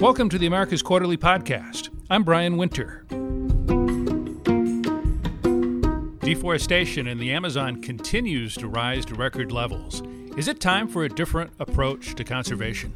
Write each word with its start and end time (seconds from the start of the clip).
Welcome 0.00 0.28
to 0.28 0.38
the 0.38 0.46
America's 0.46 0.80
Quarterly 0.80 1.16
Podcast. 1.16 1.88
I'm 2.08 2.22
Brian 2.22 2.56
Winter. 2.56 3.04
Deforestation 6.20 7.08
in 7.08 7.18
the 7.18 7.32
Amazon 7.32 7.82
continues 7.82 8.54
to 8.58 8.68
rise 8.68 9.04
to 9.06 9.16
record 9.16 9.50
levels. 9.50 10.00
Is 10.36 10.46
it 10.46 10.60
time 10.60 10.86
for 10.86 11.02
a 11.02 11.08
different 11.08 11.50
approach 11.58 12.14
to 12.14 12.22
conservation? 12.22 12.94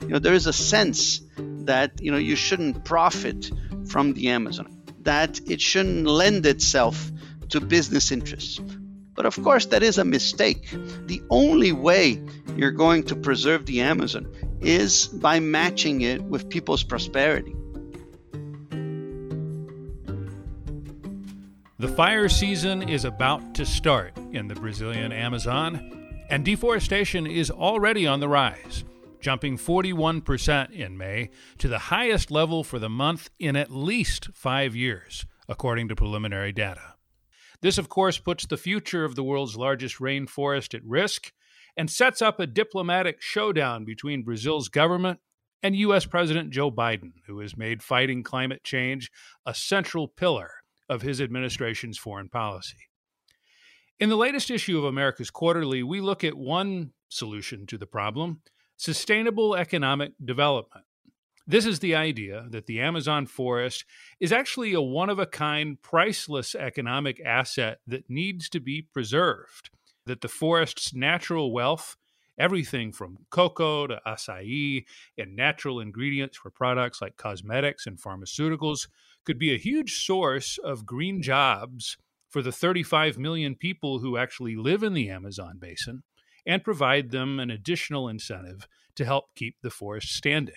You 0.00 0.08
know, 0.08 0.18
there 0.18 0.34
is 0.34 0.48
a 0.48 0.52
sense 0.52 1.20
that, 1.36 2.00
you 2.00 2.10
know, 2.10 2.18
you 2.18 2.34
shouldn't 2.34 2.84
profit 2.84 3.48
from 3.86 4.12
the 4.14 4.30
Amazon, 4.30 4.76
that 5.02 5.40
it 5.48 5.60
shouldn't 5.60 6.04
lend 6.08 6.46
itself 6.46 7.12
to 7.50 7.60
business 7.60 8.10
interests. 8.10 8.60
But 9.14 9.24
of 9.24 9.40
course, 9.40 9.66
that 9.66 9.84
is 9.84 9.98
a 9.98 10.04
mistake. 10.04 10.68
The 11.06 11.22
only 11.30 11.70
way 11.70 12.20
you're 12.56 12.70
going 12.70 13.04
to 13.04 13.16
preserve 13.16 13.66
the 13.66 13.80
Amazon 13.80 14.32
is 14.60 15.06
by 15.08 15.40
matching 15.40 16.02
it 16.02 16.22
with 16.22 16.48
people's 16.48 16.82
prosperity. 16.82 17.54
The 21.78 21.88
fire 21.88 22.28
season 22.28 22.88
is 22.88 23.04
about 23.04 23.54
to 23.56 23.66
start 23.66 24.16
in 24.32 24.46
the 24.46 24.54
Brazilian 24.54 25.10
Amazon, 25.10 26.24
and 26.30 26.44
deforestation 26.44 27.26
is 27.26 27.50
already 27.50 28.06
on 28.06 28.20
the 28.20 28.28
rise, 28.28 28.84
jumping 29.20 29.58
41% 29.58 30.70
in 30.70 30.96
May 30.96 31.30
to 31.58 31.66
the 31.66 31.78
highest 31.78 32.30
level 32.30 32.62
for 32.62 32.78
the 32.78 32.88
month 32.88 33.30
in 33.40 33.56
at 33.56 33.72
least 33.72 34.28
five 34.32 34.76
years, 34.76 35.26
according 35.48 35.88
to 35.88 35.96
preliminary 35.96 36.52
data. 36.52 36.94
This, 37.62 37.78
of 37.78 37.88
course, 37.88 38.18
puts 38.18 38.46
the 38.46 38.56
future 38.56 39.04
of 39.04 39.16
the 39.16 39.24
world's 39.24 39.56
largest 39.56 39.98
rainforest 39.98 40.74
at 40.74 40.84
risk 40.84 41.32
and 41.76 41.90
sets 41.90 42.20
up 42.20 42.38
a 42.38 42.46
diplomatic 42.46 43.20
showdown 43.20 43.84
between 43.84 44.22
Brazil's 44.22 44.68
government 44.68 45.20
and 45.62 45.76
U.S. 45.76 46.04
President 46.06 46.50
Joe 46.50 46.70
Biden, 46.70 47.12
who 47.26 47.40
has 47.40 47.56
made 47.56 47.82
fighting 47.82 48.22
climate 48.22 48.64
change 48.64 49.10
a 49.46 49.54
central 49.54 50.08
pillar 50.08 50.50
of 50.88 51.02
his 51.02 51.20
administration's 51.20 51.98
foreign 51.98 52.28
policy. 52.28 52.76
In 53.98 54.08
the 54.08 54.16
latest 54.16 54.50
issue 54.50 54.78
of 54.78 54.84
America's 54.84 55.30
Quarterly, 55.30 55.82
we 55.82 56.00
look 56.00 56.24
at 56.24 56.34
one 56.34 56.92
solution 57.08 57.66
to 57.66 57.78
the 57.78 57.86
problem 57.86 58.42
sustainable 58.76 59.54
economic 59.54 60.12
development. 60.24 60.84
This 61.46 61.66
is 61.66 61.78
the 61.78 61.94
idea 61.94 62.46
that 62.50 62.66
the 62.66 62.80
Amazon 62.80 63.26
forest 63.26 63.84
is 64.18 64.32
actually 64.32 64.72
a 64.72 64.80
one 64.80 65.08
of 65.08 65.20
a 65.20 65.26
kind, 65.26 65.80
priceless 65.80 66.56
economic 66.56 67.20
asset 67.24 67.78
that 67.86 68.10
needs 68.10 68.48
to 68.48 68.60
be 68.60 68.88
preserved 68.92 69.70
that 70.06 70.20
the 70.20 70.28
forest's 70.28 70.94
natural 70.94 71.52
wealth, 71.52 71.96
everything 72.38 72.92
from 72.92 73.18
cocoa 73.30 73.86
to 73.86 74.00
acai 74.06 74.84
and 75.18 75.36
natural 75.36 75.80
ingredients 75.80 76.36
for 76.36 76.50
products 76.50 77.00
like 77.00 77.16
cosmetics 77.16 77.86
and 77.86 78.00
pharmaceuticals, 78.00 78.88
could 79.24 79.38
be 79.38 79.54
a 79.54 79.58
huge 79.58 80.04
source 80.04 80.58
of 80.58 80.86
green 80.86 81.22
jobs 81.22 81.96
for 82.28 82.42
the 82.42 82.52
35 82.52 83.18
million 83.18 83.54
people 83.54 83.98
who 84.00 84.16
actually 84.16 84.56
live 84.56 84.82
in 84.82 84.94
the 84.94 85.10
Amazon 85.10 85.58
basin 85.58 86.02
and 86.46 86.64
provide 86.64 87.10
them 87.10 87.38
an 87.38 87.50
additional 87.50 88.08
incentive 88.08 88.66
to 88.96 89.04
help 89.04 89.34
keep 89.36 89.56
the 89.62 89.70
forest 89.70 90.08
standing. 90.08 90.54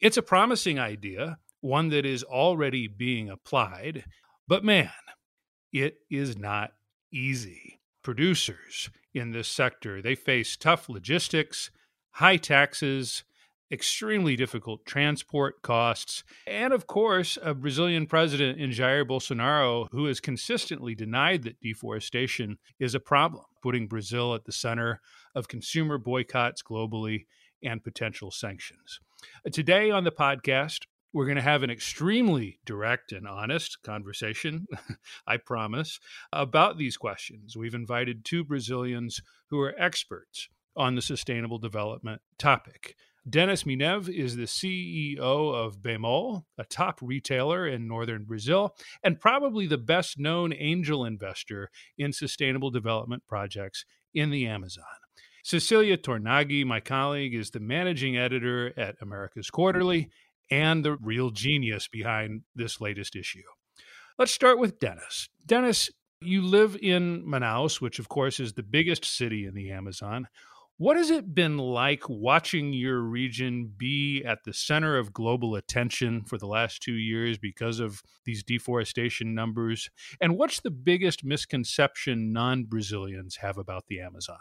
It's 0.00 0.16
a 0.16 0.22
promising 0.22 0.78
idea, 0.78 1.38
one 1.60 1.88
that 1.90 2.04
is 2.04 2.22
already 2.22 2.88
being 2.88 3.30
applied, 3.30 4.04
but 4.48 4.64
man, 4.64 4.90
it 5.72 5.98
is 6.10 6.36
not 6.36 6.72
easy 7.12 7.79
producers 8.02 8.90
in 9.14 9.32
this 9.32 9.48
sector. 9.48 10.00
They 10.00 10.14
face 10.14 10.56
tough 10.56 10.88
logistics, 10.88 11.70
high 12.12 12.36
taxes, 12.36 13.24
extremely 13.72 14.34
difficult 14.34 14.84
transport 14.84 15.62
costs, 15.62 16.24
and 16.46 16.72
of 16.72 16.86
course, 16.86 17.38
a 17.40 17.54
Brazilian 17.54 18.06
president 18.06 18.60
in 18.60 18.70
Jair 18.70 19.06
Bolsonaro 19.06 19.86
who 19.92 20.06
has 20.06 20.18
consistently 20.20 20.94
denied 20.94 21.44
that 21.44 21.60
deforestation 21.60 22.58
is 22.80 22.94
a 22.94 23.00
problem, 23.00 23.44
putting 23.62 23.86
Brazil 23.86 24.34
at 24.34 24.44
the 24.44 24.52
center 24.52 25.00
of 25.34 25.46
consumer 25.46 25.98
boycotts 25.98 26.62
globally 26.62 27.26
and 27.62 27.84
potential 27.84 28.30
sanctions. 28.30 28.98
Today 29.52 29.90
on 29.90 30.04
the 30.04 30.10
podcast, 30.10 30.86
we're 31.12 31.24
going 31.24 31.36
to 31.36 31.42
have 31.42 31.62
an 31.62 31.70
extremely 31.70 32.60
direct 32.64 33.12
and 33.12 33.26
honest 33.26 33.82
conversation, 33.82 34.66
I 35.26 35.36
promise, 35.38 35.98
about 36.32 36.78
these 36.78 36.96
questions. 36.96 37.56
We've 37.56 37.74
invited 37.74 38.24
two 38.24 38.44
Brazilians 38.44 39.20
who 39.48 39.60
are 39.60 39.74
experts 39.78 40.48
on 40.76 40.94
the 40.94 41.02
sustainable 41.02 41.58
development 41.58 42.22
topic. 42.38 42.96
Denis 43.28 43.64
Minev 43.64 44.08
is 44.08 44.36
the 44.36 44.44
CEO 44.44 45.18
of 45.18 45.82
Bemol, 45.82 46.44
a 46.56 46.64
top 46.64 47.00
retailer 47.02 47.66
in 47.66 47.86
northern 47.86 48.24
Brazil, 48.24 48.74
and 49.02 49.20
probably 49.20 49.66
the 49.66 49.78
best 49.78 50.18
known 50.18 50.54
angel 50.54 51.04
investor 51.04 51.70
in 51.98 52.12
sustainable 52.12 52.70
development 52.70 53.24
projects 53.26 53.84
in 54.14 54.30
the 54.30 54.46
Amazon. 54.46 54.84
Cecilia 55.42 55.96
Tornaghi, 55.96 56.64
my 56.64 56.80
colleague, 56.80 57.34
is 57.34 57.50
the 57.50 57.60
managing 57.60 58.16
editor 58.16 58.72
at 58.78 58.96
America's 59.00 59.50
Quarterly 59.50 60.10
and 60.50 60.84
the 60.84 60.96
real 60.96 61.30
genius 61.30 61.88
behind 61.88 62.42
this 62.54 62.80
latest 62.80 63.16
issue. 63.16 63.42
Let's 64.18 64.32
start 64.32 64.58
with 64.58 64.78
Denis. 64.78 65.28
Denis, 65.46 65.90
you 66.20 66.42
live 66.42 66.76
in 66.82 67.24
Manaus, 67.24 67.80
which 67.80 67.98
of 67.98 68.08
course 68.08 68.40
is 68.40 68.52
the 68.52 68.62
biggest 68.62 69.04
city 69.04 69.46
in 69.46 69.54
the 69.54 69.70
Amazon. 69.70 70.28
What 70.76 70.96
has 70.96 71.10
it 71.10 71.34
been 71.34 71.58
like 71.58 72.08
watching 72.08 72.72
your 72.72 73.00
region 73.00 73.70
be 73.76 74.24
at 74.24 74.44
the 74.44 74.54
center 74.54 74.96
of 74.96 75.12
global 75.12 75.54
attention 75.54 76.24
for 76.24 76.38
the 76.38 76.46
last 76.46 76.82
two 76.82 76.94
years 76.94 77.36
because 77.36 77.80
of 77.80 78.02
these 78.24 78.42
deforestation 78.42 79.34
numbers? 79.34 79.90
And 80.22 80.38
what's 80.38 80.60
the 80.60 80.70
biggest 80.70 81.22
misconception 81.22 82.32
non 82.32 82.64
Brazilians 82.64 83.36
have 83.36 83.58
about 83.58 83.84
the 83.88 84.00
Amazon? 84.00 84.38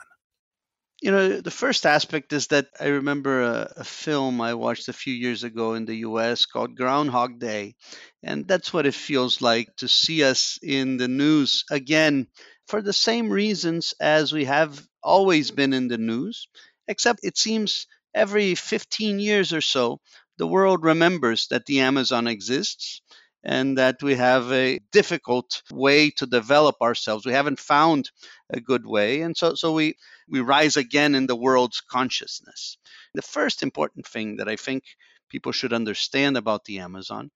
You 1.02 1.12
know, 1.12 1.40
the 1.42 1.52
first 1.52 1.86
aspect 1.86 2.34
is 2.34 2.48
that 2.48 2.68
I 2.80 2.88
remember 2.88 3.42
a, 3.42 3.74
a, 3.78 3.84
film 3.86 4.42
I 4.42 4.54
watched 4.54 4.90
a 4.90 4.94
few 4.94 5.14
years 5.14 5.46
ago 5.46 5.74
in 5.74 5.86
the 5.86 5.98
US 6.08 6.46
called 6.46 6.76
Groundhog 6.76 7.40
Day. 7.40 7.76
And 8.22 8.46
that's 8.48 8.74
what 8.74 8.86
it 8.86 8.94
feels 8.94 9.42
like 9.42 9.74
to 9.78 9.88
see 9.88 10.24
us 10.26 10.60
in 10.62 10.98
the 10.98 11.08
news 11.08 11.64
again 11.72 12.28
for 12.68 12.82
the 12.82 12.94
same 12.94 13.30
reasons 13.30 13.94
as 14.00 14.32
we 14.32 14.46
have 14.46 14.86
always 15.02 15.52
been 15.52 15.74
in 15.74 15.88
the 15.88 15.98
news, 15.98 16.48
except 16.88 17.22
it 17.24 17.38
seems 17.38 17.88
every 18.14 18.54
15 18.56 19.20
years 19.20 19.54
or 19.54 19.62
so, 19.62 20.00
the 20.38 20.48
world 20.48 20.84
remembers 20.84 21.48
that 21.48 21.66
the 21.66 21.80
Amazon 21.80 22.28
exists 22.28 23.02
and 23.44 23.78
that 23.78 24.04
we 24.04 24.16
have 24.16 24.52
a 24.52 24.80
difficult 24.92 25.64
way 25.72 26.12
to 26.12 26.26
develop 26.28 26.76
ourselves. 26.82 27.26
We 27.26 27.34
haven't 27.34 27.60
found 27.60 28.12
a 28.50 28.60
good 28.60 28.86
way. 28.86 29.22
And 29.22 29.36
so, 29.36 29.56
so 29.56 29.74
we, 29.74 29.96
we 30.30 30.42
rise 30.42 30.78
again 30.78 31.16
in 31.16 31.28
the 31.28 31.36
world's 31.36 31.82
consciousness. 31.82 32.78
The 33.14 33.22
first 33.22 33.64
important 33.64 34.08
thing 34.08 34.38
that 34.38 34.48
I 34.48 34.56
think 34.56 34.84
people 35.30 35.52
should 35.52 35.74
understand 35.74 36.38
about 36.38 36.66
the 36.66 36.80
Amazon 36.80 37.32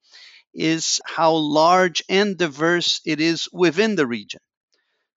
is 0.53 1.01
how 1.05 1.33
large 1.33 2.03
and 2.09 2.37
diverse 2.37 3.01
it 3.05 3.19
is 3.19 3.49
within 3.51 3.95
the 3.95 4.07
region. 4.07 4.39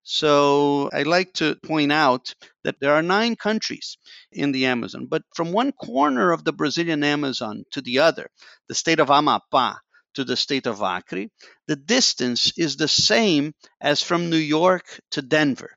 So 0.02 0.88
I 0.92 1.02
like 1.02 1.32
to 1.34 1.56
point 1.56 1.90
out 1.90 2.32
that 2.62 2.78
there 2.78 2.94
are 2.94 3.02
nine 3.02 3.34
countries 3.34 3.98
in 4.30 4.52
the 4.52 4.66
Amazon, 4.66 5.06
but 5.06 5.24
from 5.34 5.50
one 5.50 5.72
corner 5.72 6.30
of 6.30 6.44
the 6.44 6.52
Brazilian 6.52 7.02
Amazon 7.02 7.64
to 7.72 7.80
the 7.80 7.98
other, 7.98 8.30
the 8.68 8.74
state 8.74 9.00
of 9.00 9.08
Amapá 9.08 9.78
to 10.14 10.24
the 10.24 10.36
state 10.36 10.66
of 10.66 10.80
Acre, 10.80 11.26
the 11.66 11.76
distance 11.76 12.52
is 12.56 12.76
the 12.76 12.88
same 12.88 13.52
as 13.80 14.02
from 14.02 14.30
New 14.30 14.36
York 14.36 15.00
to 15.10 15.22
Denver. 15.22 15.75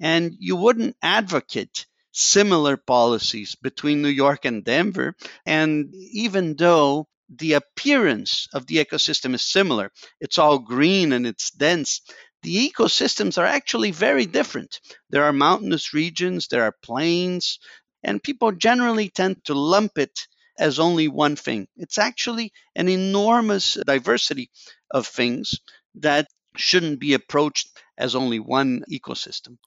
And 0.00 0.34
you 0.38 0.56
wouldn't 0.56 0.96
advocate 1.02 1.86
similar 2.12 2.76
policies 2.76 3.54
between 3.54 4.02
New 4.02 4.08
York 4.08 4.44
and 4.44 4.64
Denver. 4.64 5.14
And 5.46 5.94
even 5.94 6.56
though 6.56 7.08
the 7.28 7.54
appearance 7.54 8.48
of 8.54 8.66
the 8.66 8.76
ecosystem 8.76 9.34
is 9.34 9.42
similar, 9.42 9.92
it's 10.20 10.38
all 10.38 10.58
green 10.58 11.12
and 11.12 11.26
it's 11.26 11.50
dense. 11.50 12.00
The 12.42 12.70
ecosystems 12.70 13.38
are 13.38 13.46
actually 13.46 13.90
very 13.90 14.24
different. 14.26 14.80
There 15.10 15.24
are 15.24 15.32
mountainous 15.32 15.92
regions, 15.92 16.48
there 16.48 16.62
are 16.62 16.74
plains, 16.82 17.58
and 18.02 18.22
people 18.22 18.52
generally 18.52 19.10
tend 19.10 19.44
to 19.44 19.54
lump 19.54 19.98
it 19.98 20.18
as 20.58 20.78
only 20.78 21.08
one 21.08 21.36
thing. 21.36 21.68
It's 21.76 21.98
actually 21.98 22.52
an 22.74 22.88
enormous 22.88 23.74
diversity 23.86 24.50
of 24.90 25.06
things 25.06 25.54
that 25.96 26.28
shouldn't 26.56 27.00
be 27.00 27.14
approached 27.14 27.68
as 27.96 28.14
only 28.14 28.40
one 28.40 28.82
ecosystem. 28.90 29.58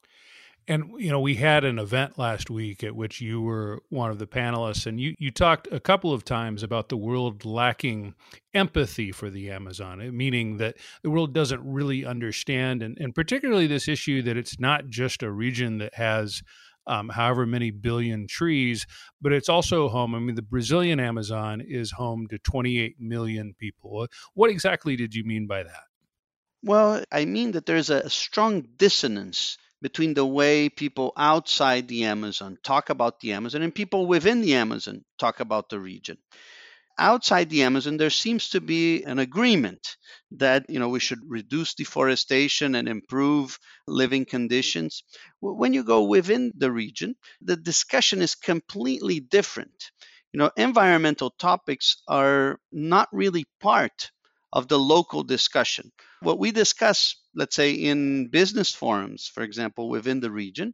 And 0.67 0.91
you 0.97 1.09
know, 1.09 1.19
we 1.19 1.35
had 1.35 1.65
an 1.65 1.79
event 1.79 2.19
last 2.19 2.49
week 2.49 2.83
at 2.83 2.95
which 2.95 3.19
you 3.19 3.41
were 3.41 3.81
one 3.89 4.11
of 4.11 4.19
the 4.19 4.27
panelists, 4.27 4.85
and 4.85 4.99
you 4.99 5.15
you 5.17 5.31
talked 5.31 5.67
a 5.71 5.79
couple 5.79 6.13
of 6.13 6.23
times 6.23 6.63
about 6.63 6.89
the 6.89 6.97
world 6.97 7.45
lacking 7.45 8.13
empathy 8.53 9.11
for 9.11 9.29
the 9.29 9.49
Amazon, 9.49 10.01
eh, 10.01 10.11
meaning 10.11 10.57
that 10.57 10.77
the 11.01 11.09
world 11.09 11.33
doesn't 11.33 11.61
really 11.63 12.05
understand, 12.05 12.83
and, 12.83 12.97
and 12.99 13.15
particularly 13.15 13.67
this 13.67 13.87
issue 13.87 14.21
that 14.21 14.37
it's 14.37 14.59
not 14.59 14.87
just 14.87 15.23
a 15.23 15.31
region 15.31 15.79
that 15.79 15.95
has 15.95 16.43
um, 16.87 17.09
however 17.09 17.45
many 17.45 17.71
billion 17.71 18.27
trees, 18.27 18.85
but 19.21 19.33
it's 19.33 19.49
also 19.49 19.89
home. 19.89 20.15
I 20.15 20.19
mean, 20.19 20.35
the 20.35 20.41
Brazilian 20.41 20.99
Amazon 20.99 21.61
is 21.61 21.91
home 21.91 22.27
to 22.29 22.39
28 22.39 22.95
million 22.99 23.53
people. 23.57 24.07
What 24.33 24.49
exactly 24.49 24.95
did 24.95 25.13
you 25.13 25.23
mean 25.23 25.47
by 25.47 25.63
that? 25.63 25.83
Well, 26.63 27.03
I 27.11 27.25
mean 27.25 27.51
that 27.51 27.65
there's 27.65 27.89
a 27.89 28.09
strong 28.09 28.67
dissonance 28.77 29.57
between 29.81 30.13
the 30.13 30.25
way 30.25 30.69
people 30.69 31.13
outside 31.17 31.87
the 31.87 32.05
Amazon 32.05 32.57
talk 32.63 32.89
about 32.89 33.19
the 33.19 33.33
Amazon 33.33 33.61
and 33.61 33.73
people 33.75 34.05
within 34.07 34.41
the 34.41 34.53
Amazon 34.55 35.03
talk 35.19 35.39
about 35.39 35.69
the 35.69 35.79
region. 35.79 36.17
Outside 36.99 37.49
the 37.49 37.63
Amazon, 37.63 37.97
there 37.97 38.09
seems 38.09 38.49
to 38.51 38.61
be 38.61 39.03
an 39.03 39.19
agreement 39.19 39.97
that 40.31 40.65
you 40.69 40.79
know 40.79 40.87
we 40.89 40.99
should 41.01 41.19
reduce 41.27 41.73
deforestation 41.73 42.75
and 42.75 42.87
improve 42.87 43.59
living 43.87 44.23
conditions. 44.25 45.03
When 45.41 45.73
you 45.73 45.83
go 45.83 46.03
within 46.03 46.53
the 46.55 46.71
region, 46.71 47.15
the 47.41 47.57
discussion 47.57 48.21
is 48.21 48.35
completely 48.35 49.19
different. 49.19 49.91
You 50.33 50.37
know, 50.39 50.51
environmental 50.55 51.31
topics 51.31 52.01
are 52.07 52.59
not 52.71 53.09
really 53.11 53.45
part 53.59 54.11
of 54.53 54.67
the 54.69 54.79
local 54.79 55.23
discussion. 55.23 55.91
What 56.21 56.39
we 56.39 56.51
discuss, 56.51 57.15
let's 57.35 57.55
say 57.55 57.73
in 57.73 58.27
business 58.27 58.73
forums, 58.73 59.29
for 59.33 59.43
example, 59.43 59.89
within 59.89 60.19
the 60.19 60.31
region, 60.31 60.73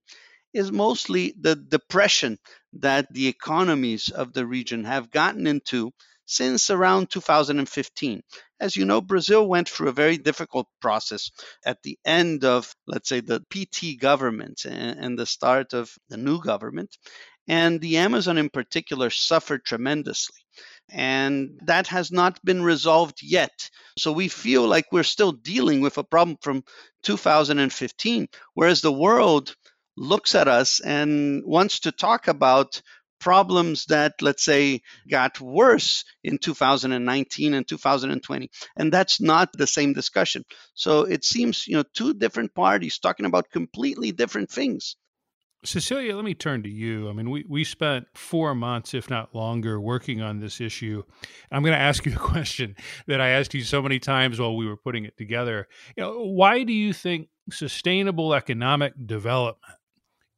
is 0.53 0.71
mostly 0.71 1.33
the 1.39 1.55
depression 1.55 2.37
that 2.73 3.11
the 3.13 3.27
economies 3.27 4.09
of 4.09 4.33
the 4.33 4.45
region 4.45 4.83
have 4.85 5.11
gotten 5.11 5.45
into 5.47 5.91
since 6.25 6.69
around 6.69 7.09
2015. 7.09 8.21
As 8.59 8.75
you 8.75 8.85
know, 8.85 9.01
Brazil 9.01 9.47
went 9.47 9.69
through 9.69 9.89
a 9.89 9.93
very 9.93 10.17
difficult 10.17 10.67
process 10.81 11.31
at 11.65 11.81
the 11.83 11.97
end 12.05 12.43
of, 12.43 12.73
let's 12.85 13.07
say, 13.07 13.21
the 13.21 13.41
PT 13.51 13.99
government 13.99 14.65
and 14.65 15.17
the 15.17 15.25
start 15.25 15.73
of 15.73 15.91
the 16.09 16.17
new 16.17 16.41
government. 16.41 16.97
And 17.47 17.79
the 17.79 17.97
Amazon 17.97 18.37
in 18.37 18.49
particular 18.49 19.09
suffered 19.09 19.63
tremendously 19.63 20.41
and 20.89 21.59
that 21.65 21.87
has 21.87 22.11
not 22.11 22.43
been 22.43 22.63
resolved 22.63 23.21
yet. 23.21 23.69
So 23.97 24.11
we 24.11 24.27
feel 24.27 24.67
like 24.67 24.85
we're 24.91 25.03
still 25.03 25.31
dealing 25.31 25.81
with 25.81 25.97
a 25.97 26.03
problem 26.03 26.37
from 26.41 26.63
2015, 27.03 28.27
whereas 28.53 28.81
the 28.81 28.91
world 28.91 29.55
looks 29.95 30.35
at 30.35 30.47
us 30.47 30.79
and 30.79 31.43
wants 31.45 31.81
to 31.81 31.91
talk 31.91 32.27
about 32.27 32.81
problems 33.19 33.85
that, 33.85 34.21
let's 34.21 34.43
say, 34.43 34.81
got 35.09 35.41
worse 35.41 36.05
in 36.23 36.37
2019 36.37 37.53
and 37.53 37.67
2020. 37.67 38.49
And 38.75 38.93
that's 38.93 39.19
not 39.19 39.49
the 39.53 39.67
same 39.67 39.93
discussion. 39.93 40.43
So 40.75 41.01
it 41.01 41.25
seems, 41.25 41.67
you 41.67 41.75
know, 41.77 41.83
two 41.93 42.13
different 42.13 42.53
parties 42.53 42.99
talking 42.99 43.25
about 43.25 43.49
completely 43.51 44.11
different 44.11 44.51
things. 44.51 44.95
Cecilia, 45.67 46.15
let 46.15 46.23
me 46.23 46.33
turn 46.33 46.63
to 46.63 46.69
you. 46.69 47.09
I 47.09 47.13
mean, 47.13 47.29
we, 47.29 47.45
we 47.49 47.65
spent 47.65 48.07
four 48.13 48.55
months, 48.55 48.93
if 48.93 49.09
not 49.09 49.35
longer, 49.35 49.81
working 49.81 50.21
on 50.21 50.39
this 50.39 50.61
issue. 50.61 51.03
I'm 51.51 51.61
going 51.61 51.73
to 51.73 51.79
ask 51.79 52.05
you 52.05 52.13
a 52.13 52.15
question 52.19 52.75
that 53.07 53.19
I 53.19 53.29
asked 53.29 53.53
you 53.53 53.63
so 53.63 53.81
many 53.81 53.99
times 53.99 54.39
while 54.39 54.55
we 54.55 54.65
were 54.65 54.77
putting 54.77 55.03
it 55.03 55.17
together. 55.17 55.67
You 55.97 56.03
know, 56.03 56.23
why 56.23 56.63
do 56.63 56.71
you 56.71 56.93
think 56.93 57.27
sustainable 57.51 58.33
economic 58.33 58.93
development 59.05 59.77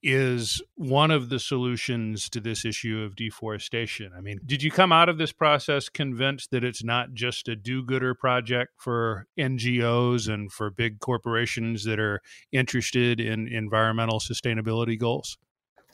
is 0.01 0.62
one 0.75 1.12
of 1.12 1.30
the 1.30 1.40
solutions 1.40 2.30
to 2.30 2.40
this 2.40 2.63
issue 2.63 3.01
of 3.01 3.16
deforestation. 3.16 4.12
I 4.18 4.22
mean, 4.22 4.40
did 4.46 4.63
you 4.63 4.72
come 4.72 4.92
out 4.92 5.10
of 5.10 5.18
this 5.18 5.31
process 5.31 5.90
convinced 5.90 6.51
that 6.51 6.63
it's 6.63 6.84
not 6.84 7.13
just 7.13 7.48
a 7.48 7.56
do 7.56 7.84
gooder 7.84 8.16
project 8.16 8.72
for 8.78 9.28
NGOs 9.38 10.31
and 10.31 10.51
for 10.51 10.69
big 10.69 11.00
corporations 11.00 11.84
that 11.84 12.00
are 12.00 12.22
interested 12.51 13.19
in 13.19 13.48
environmental 13.48 14.19
sustainability 14.19 14.98
goals? 14.98 15.38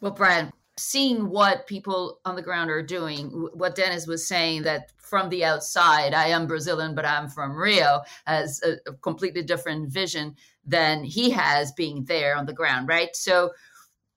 Well, 0.02 0.12
Brian, 0.12 0.51
seeing 0.78 1.30
what 1.30 1.68
people 1.68 2.19
on 2.25 2.36
the 2.36 2.42
ground 2.42 2.69
are 2.69 2.84
doing, 2.84 3.30
what 3.54 3.75
Denis 3.75 4.08
was 4.08 4.28
saying 4.28 4.63
that 4.63 4.92
from 4.98 5.30
the 5.30 5.46
outside, 5.46 6.13
I 6.13 6.28
am 6.28 6.48
Brazilian, 6.48 6.96
but 6.96 7.06
I'm 7.06 7.30
from 7.30 7.56
Rio, 7.56 8.01
has 8.25 8.62
a, 8.63 8.92
completely 8.96 9.42
different 9.42 9.90
vision 9.90 10.36
than 10.66 11.04
he 11.04 11.30
has 11.30 11.72
being 11.72 12.06
there 12.06 12.36
on 12.36 12.46
the 12.46 12.54
ground, 12.54 12.88
right? 12.88 13.16
So, 13.16 13.51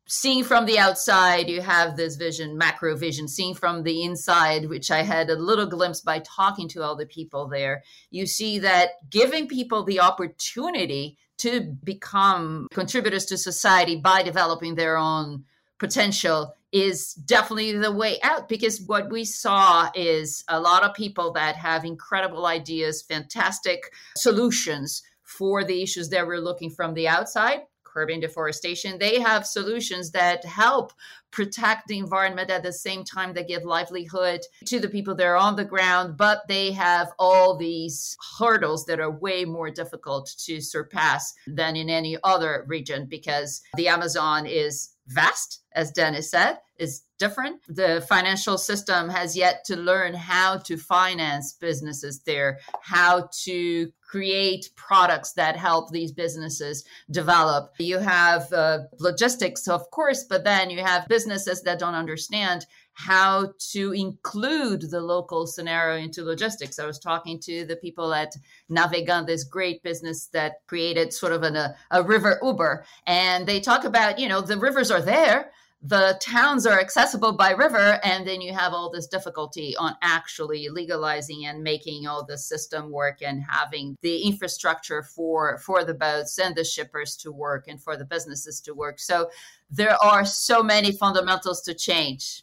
seeing 0.09 0.43
from 0.43 0.65
the 0.65 0.79
outside, 0.79 1.49
you 1.49 1.61
have 1.61 1.97
this 1.97 2.17
vision, 2.17 2.57
macro 2.57 2.97
vision. 2.97 3.29
Seeing 3.29 3.55
from 3.55 3.83
the 3.83 4.03
inside, 4.03 4.69
which 4.69 4.91
I 4.91 5.03
had 5.03 5.29
a 5.29 5.37
little 5.37 5.67
glimpse 5.67 6.01
by 6.01 6.21
talking 6.21 6.67
to 6.69 6.83
all 6.83 6.97
the 6.97 7.07
people 7.07 7.47
there, 7.47 7.85
you 8.11 8.27
see 8.27 8.59
that 8.61 8.91
giving 9.11 9.47
people 9.47 9.85
the 9.85 10.01
opportunity 10.01 11.19
to 11.39 11.61
become 11.85 12.67
contributors 12.73 13.27
to 13.27 13.37
society 13.37 13.97
by 13.97 14.23
developing 14.23 14.75
their 14.75 14.97
own 14.97 15.45
potential 15.79 16.55
is 16.73 17.15
definitely 17.15 17.73
the 17.73 17.93
way 17.93 18.19
out 18.23 18.49
because 18.49 18.81
what 18.83 19.11
we 19.11 19.25
saw 19.25 19.89
is 19.95 20.45
a 20.49 20.61
lot 20.61 20.83
of 20.83 20.95
people 20.95 21.33
that 21.33 21.55
have 21.57 21.85
incredible 21.85 22.47
ideas, 22.47 23.03
fantastic 23.03 23.93
solutions 24.17 25.03
for 25.23 25.65
the 25.65 25.83
issues 25.83 26.09
that 26.09 26.27
we're 26.27 26.41
looking 26.41 26.71
from 26.71 26.95
the 26.95 27.07
outside 27.07 27.61
curbing 27.99 28.21
deforestation. 28.21 28.97
They 28.97 29.19
have 29.19 29.45
solutions 29.45 30.13
that 30.13 30.45
help 30.45 30.93
protect 31.33 31.89
the 31.89 31.99
environment 31.99 32.49
at 32.49 32.63
the 32.63 32.73
same 32.73 33.03
time 33.03 33.33
they 33.33 33.43
give 33.43 33.65
livelihood 33.65 34.41
to 34.67 34.79
the 34.79 34.89
people 34.89 35.17
that 35.17 35.27
are 35.27 35.37
on 35.37 35.57
the 35.57 35.65
ground, 35.65 36.17
but 36.17 36.43
they 36.47 36.71
have 36.71 37.09
all 37.19 37.57
these 37.57 38.17
hurdles 38.39 38.85
that 38.87 39.01
are 39.01 39.11
way 39.11 39.45
more 39.45 39.69
difficult 39.69 40.33
to 40.39 40.61
surpass 40.61 41.35
than 41.49 41.75
in 41.75 41.91
any 41.91 42.17
other 42.23 42.65
region 42.69 43.07
because 43.07 43.63
the 43.77 43.89
Amazon 43.89 44.47
is 44.47 44.91
vast, 45.09 45.63
as 45.73 45.91
Denis 45.91 46.31
said, 46.31 46.59
is 46.79 47.03
different. 47.19 47.61
The 47.69 48.05
financial 48.09 48.59
system 48.59 49.09
has 49.09 49.37
yet 49.37 49.65
to 49.67 49.77
learn 49.77 50.15
how 50.15 50.59
to 50.59 50.77
finance 50.77 51.55
businesses 51.61 52.21
there, 52.25 52.61
how 52.83 53.29
to 53.45 53.91
create 54.01 54.71
products 54.77 55.33
that 55.33 55.57
help 55.57 55.91
these 55.91 56.13
businesses 56.13 56.85
develop. 57.11 57.73
You 57.79 57.99
have 57.99 58.53
uh, 58.53 58.81
logistics, 58.99 59.67
of 59.69 59.91
course, 59.91 60.25
but 60.25 60.45
then 60.45 60.71
you 60.71 60.83
have 60.83 61.09
businesses 61.09 61.63
that 61.63 61.79
don't 61.79 61.95
understand 61.95 62.67
how 62.99 63.53
to 63.71 63.93
include 63.93 64.91
the 64.91 65.01
local 65.01 65.47
scenario 65.47 66.03
into 66.03 66.25
logistics. 66.25 66.81
I 66.81 66.87
was 66.87 66.99
talking 66.99 67.39
to 67.45 67.65
the 67.65 67.77
people 67.77 68.13
at 68.13 68.35
Navegam, 68.69 69.25
this 69.25 69.45
great 69.45 69.85
business 69.85 70.27
that 70.33 70.67
created 70.67 71.13
sort 71.13 71.33
of 71.33 71.45
an, 71.45 71.55
a, 71.55 71.77
a 71.93 72.03
river 72.03 72.41
Uber, 72.43 72.85
and 73.07 73.47
they 73.47 73.61
talk 73.61 73.85
about, 73.85 74.19
you 74.19 74.29
know, 74.29 74.41
the 74.41 74.59
rivers 74.59 74.91
are 74.91 75.01
there 75.01 75.53
the 75.81 76.19
towns 76.21 76.67
are 76.67 76.81
accessible 76.81 77.33
by 77.33 77.53
river 77.53 78.01
and 78.03 78.27
then 78.27 78.41
you 78.41 78.53
have 78.53 78.73
all 78.73 78.91
this 78.91 79.07
difficulty 79.07 79.77
on 79.77 79.95
actually 80.03 80.69
legalizing 80.69 81.47
and 81.47 81.63
making 81.63 82.05
all 82.05 82.25
the 82.25 82.37
system 82.37 82.91
work 82.91 83.19
and 83.23 83.45
having 83.49 83.97
the 84.03 84.23
infrastructure 84.23 85.05
for 85.05 85.57
for 85.59 85.85
the 85.85 85.95
boats 85.95 86.37
and 86.37 86.57
the 86.57 86.65
shippers 86.65 87.15
to 87.15 87.31
work 87.31 87.67
and 87.69 87.81
for 87.81 87.97
the 87.97 88.05
businesses 88.05 88.61
to 88.61 88.75
work 88.75 88.99
so 88.99 89.31
there 89.71 89.97
are 90.03 90.25
so 90.25 90.65
many 90.65 90.91
fundamentals 90.91 91.61
to 91.61 91.73
change 91.73 92.43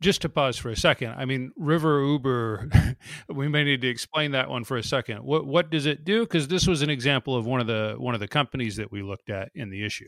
just 0.00 0.22
to 0.22 0.28
pause 0.28 0.56
for 0.56 0.70
a 0.70 0.76
second 0.76 1.14
i 1.16 1.24
mean 1.24 1.50
river 1.56 2.04
uber 2.04 2.68
we 3.28 3.48
may 3.48 3.64
need 3.64 3.80
to 3.82 3.88
explain 3.88 4.32
that 4.32 4.48
one 4.48 4.64
for 4.64 4.76
a 4.76 4.82
second. 4.82 5.22
What 5.22 5.46
what 5.46 5.70
does 5.70 5.86
it 5.86 6.04
do? 6.04 6.20
Because 6.20 6.48
this 6.48 6.66
was 6.66 6.82
an 6.82 6.90
example 6.90 7.36
of 7.36 7.46
one 7.46 7.60
of 7.60 7.66
the 7.66 7.94
one 7.98 8.14
of 8.14 8.20
the 8.20 8.28
companies 8.28 8.76
that 8.76 8.90
we 8.90 9.02
looked 9.02 9.30
at 9.30 9.50
in 9.54 9.70
the 9.70 9.84
issue 9.84 10.06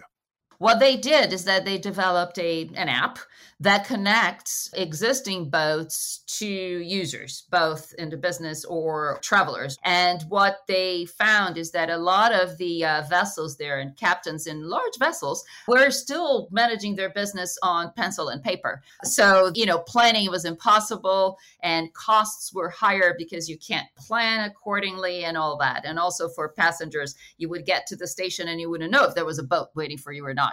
what 0.61 0.79
they 0.79 0.95
did 0.95 1.33
is 1.33 1.45
that 1.45 1.65
they 1.65 1.79
developed 1.79 2.39
a 2.39 2.71
an 2.75 2.91
app 2.91 3.19
that 3.61 3.87
connects 3.87 4.71
existing 4.75 5.51
boats 5.51 6.23
to 6.27 6.47
users, 6.47 7.45
both 7.51 7.93
in 7.99 8.09
the 8.09 8.17
business 8.17 8.65
or 8.65 9.19
travelers. 9.23 9.77
And 9.85 10.23
what 10.31 10.61
they 10.67 11.05
found 11.05 11.59
is 11.59 11.71
that 11.73 11.91
a 11.91 11.99
lot 11.99 12.33
of 12.33 12.57
the 12.57 12.85
uh, 12.85 13.03
vessels 13.11 13.59
there 13.59 13.79
and 13.81 13.95
captains 13.97 14.47
in 14.47 14.69
large 14.69 14.99
vessels 14.99 15.45
were 15.69 15.91
still 15.91 16.49
managing 16.51 16.97
their 16.97 17.11
business 17.11 17.59
on 17.63 17.93
pencil 17.93 18.29
and 18.29 18.43
paper. 18.43 18.83
So, 19.05 19.53
you 19.55 19.67
know, 19.67 19.81
planning 19.81 20.31
was 20.31 20.47
impossible 20.47 21.37
and 21.63 21.93
costs 21.93 22.55
were 22.55 22.71
higher 22.71 23.15
because 23.19 23.47
you 23.47 23.59
can't 23.59 23.89
plan 23.95 24.49
accordingly 24.49 25.25
and 25.25 25.37
all 25.37 25.59
that. 25.59 25.85
And 25.85 25.99
also 25.99 26.31
for 26.31 26.49
passengers, 26.49 27.15
you 27.37 27.51
would 27.51 27.67
get 27.67 27.87
to 27.89 27.97
the 27.97 28.07
station 28.07 28.49
and 28.49 28.59
you 28.59 28.71
wouldn't 28.71 28.91
know 28.91 29.05
if 29.05 29.15
there 29.15 29.27
was 29.27 29.39
a 29.39 29.43
boat 29.43 29.69
waiting 29.75 29.99
for 29.99 30.13
you 30.13 30.25
or 30.25 30.33
not 30.33 30.50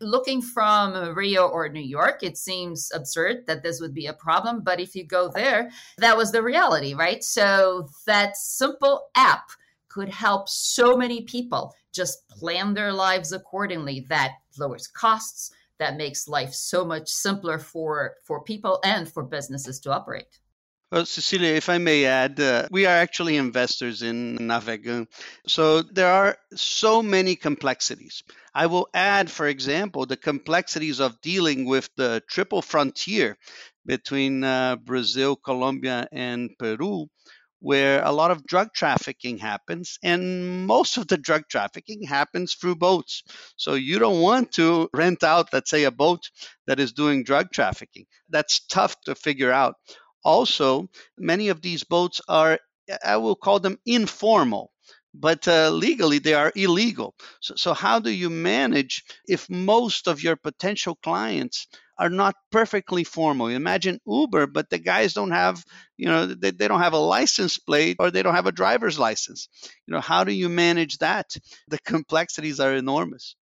looking 0.00 0.40
from 0.40 1.14
Rio 1.14 1.46
or 1.46 1.68
New 1.68 1.80
York, 1.80 2.22
it 2.22 2.36
seems 2.36 2.90
absurd 2.94 3.46
that 3.46 3.62
this 3.62 3.80
would 3.80 3.94
be 3.94 4.06
a 4.06 4.14
problem. 4.14 4.62
But 4.62 4.80
if 4.80 4.94
you 4.94 5.04
go 5.04 5.28
there, 5.28 5.70
that 5.98 6.16
was 6.16 6.32
the 6.32 6.42
reality, 6.42 6.94
right? 6.94 7.22
So 7.22 7.88
that 8.06 8.36
simple 8.36 9.08
app 9.14 9.50
could 9.88 10.08
help 10.08 10.48
so 10.48 10.96
many 10.96 11.22
people 11.22 11.74
just 11.92 12.28
plan 12.28 12.72
their 12.72 12.92
lives 12.92 13.32
accordingly. 13.32 14.06
That 14.08 14.36
lowers 14.58 14.86
costs, 14.86 15.50
that 15.78 15.96
makes 15.96 16.28
life 16.28 16.54
so 16.54 16.84
much 16.84 17.08
simpler 17.08 17.58
for, 17.58 18.14
for 18.24 18.42
people 18.42 18.80
and 18.84 19.10
for 19.10 19.22
businesses 19.22 19.80
to 19.80 19.92
operate. 19.92 20.39
Well, 20.92 21.06
Cecilia, 21.06 21.54
if 21.54 21.68
I 21.68 21.78
may 21.78 22.04
add, 22.04 22.40
uh, 22.40 22.66
we 22.70 22.84
are 22.86 22.96
actually 22.96 23.36
investors 23.36 24.02
in 24.02 24.38
Navegam. 24.38 25.06
So 25.46 25.82
there 25.82 26.08
are 26.12 26.36
so 26.56 27.00
many 27.02 27.36
complexities. 27.36 28.24
I 28.54 28.66
will 28.66 28.88
add, 28.92 29.30
for 29.30 29.46
example, 29.46 30.06
the 30.06 30.16
complexities 30.16 30.98
of 31.00 31.20
dealing 31.20 31.64
with 31.64 31.88
the 31.96 32.22
triple 32.28 32.60
frontier 32.62 33.36
between 33.86 34.42
uh, 34.42 34.76
Brazil, 34.76 35.36
Colombia, 35.36 36.08
and 36.10 36.50
Peru, 36.58 37.06
where 37.60 38.02
a 38.02 38.10
lot 38.10 38.30
of 38.30 38.46
drug 38.46 38.68
trafficking 38.74 39.38
happens. 39.38 39.98
And 40.02 40.66
most 40.66 40.96
of 40.96 41.06
the 41.06 41.18
drug 41.18 41.44
trafficking 41.48 42.02
happens 42.04 42.54
through 42.54 42.76
boats. 42.76 43.22
So 43.56 43.74
you 43.74 43.98
don't 43.98 44.20
want 44.22 44.52
to 44.52 44.88
rent 44.94 45.22
out, 45.22 45.52
let's 45.52 45.70
say, 45.70 45.84
a 45.84 45.90
boat 45.92 46.22
that 46.66 46.80
is 46.80 46.92
doing 46.92 47.22
drug 47.22 47.52
trafficking. 47.52 48.06
That's 48.30 48.66
tough 48.66 48.96
to 49.04 49.14
figure 49.14 49.52
out. 49.52 49.74
Also, 50.24 50.88
many 51.18 51.48
of 51.48 51.62
these 51.62 51.84
boats 51.84 52.20
are, 52.28 52.58
I 53.04 53.16
will 53.18 53.36
call 53.36 53.60
them 53.60 53.78
informal, 53.86 54.72
but 55.14 55.46
uh, 55.48 55.70
legally 55.70 56.18
they 56.18 56.34
are 56.34 56.52
illegal. 56.54 57.14
So, 57.40 57.54
so, 57.56 57.74
how 57.74 57.98
do 58.00 58.10
you 58.10 58.30
manage 58.30 59.04
if 59.26 59.48
most 59.50 60.06
of 60.08 60.22
your 60.22 60.36
potential 60.36 60.96
clients 61.02 61.66
are 61.98 62.10
not 62.10 62.34
perfectly 62.50 63.04
formal? 63.04 63.48
Imagine 63.48 64.00
Uber, 64.06 64.46
but 64.46 64.70
the 64.70 64.78
guys 64.78 65.12
don't 65.14 65.32
have, 65.32 65.64
you 65.96 66.06
know, 66.06 66.26
they, 66.26 66.50
they 66.52 66.68
don't 66.68 66.80
have 66.82 66.92
a 66.94 66.98
license 66.98 67.58
plate 67.58 67.96
or 67.98 68.10
they 68.10 68.22
don't 68.22 68.34
have 68.34 68.46
a 68.46 68.52
driver's 68.52 68.98
license. 68.98 69.48
You 69.86 69.94
know, 69.94 70.00
how 70.00 70.24
do 70.24 70.32
you 70.32 70.48
manage 70.48 70.98
that? 70.98 71.36
The 71.68 71.78
complexities 71.78 72.60
are 72.60 72.74
enormous. 72.74 73.36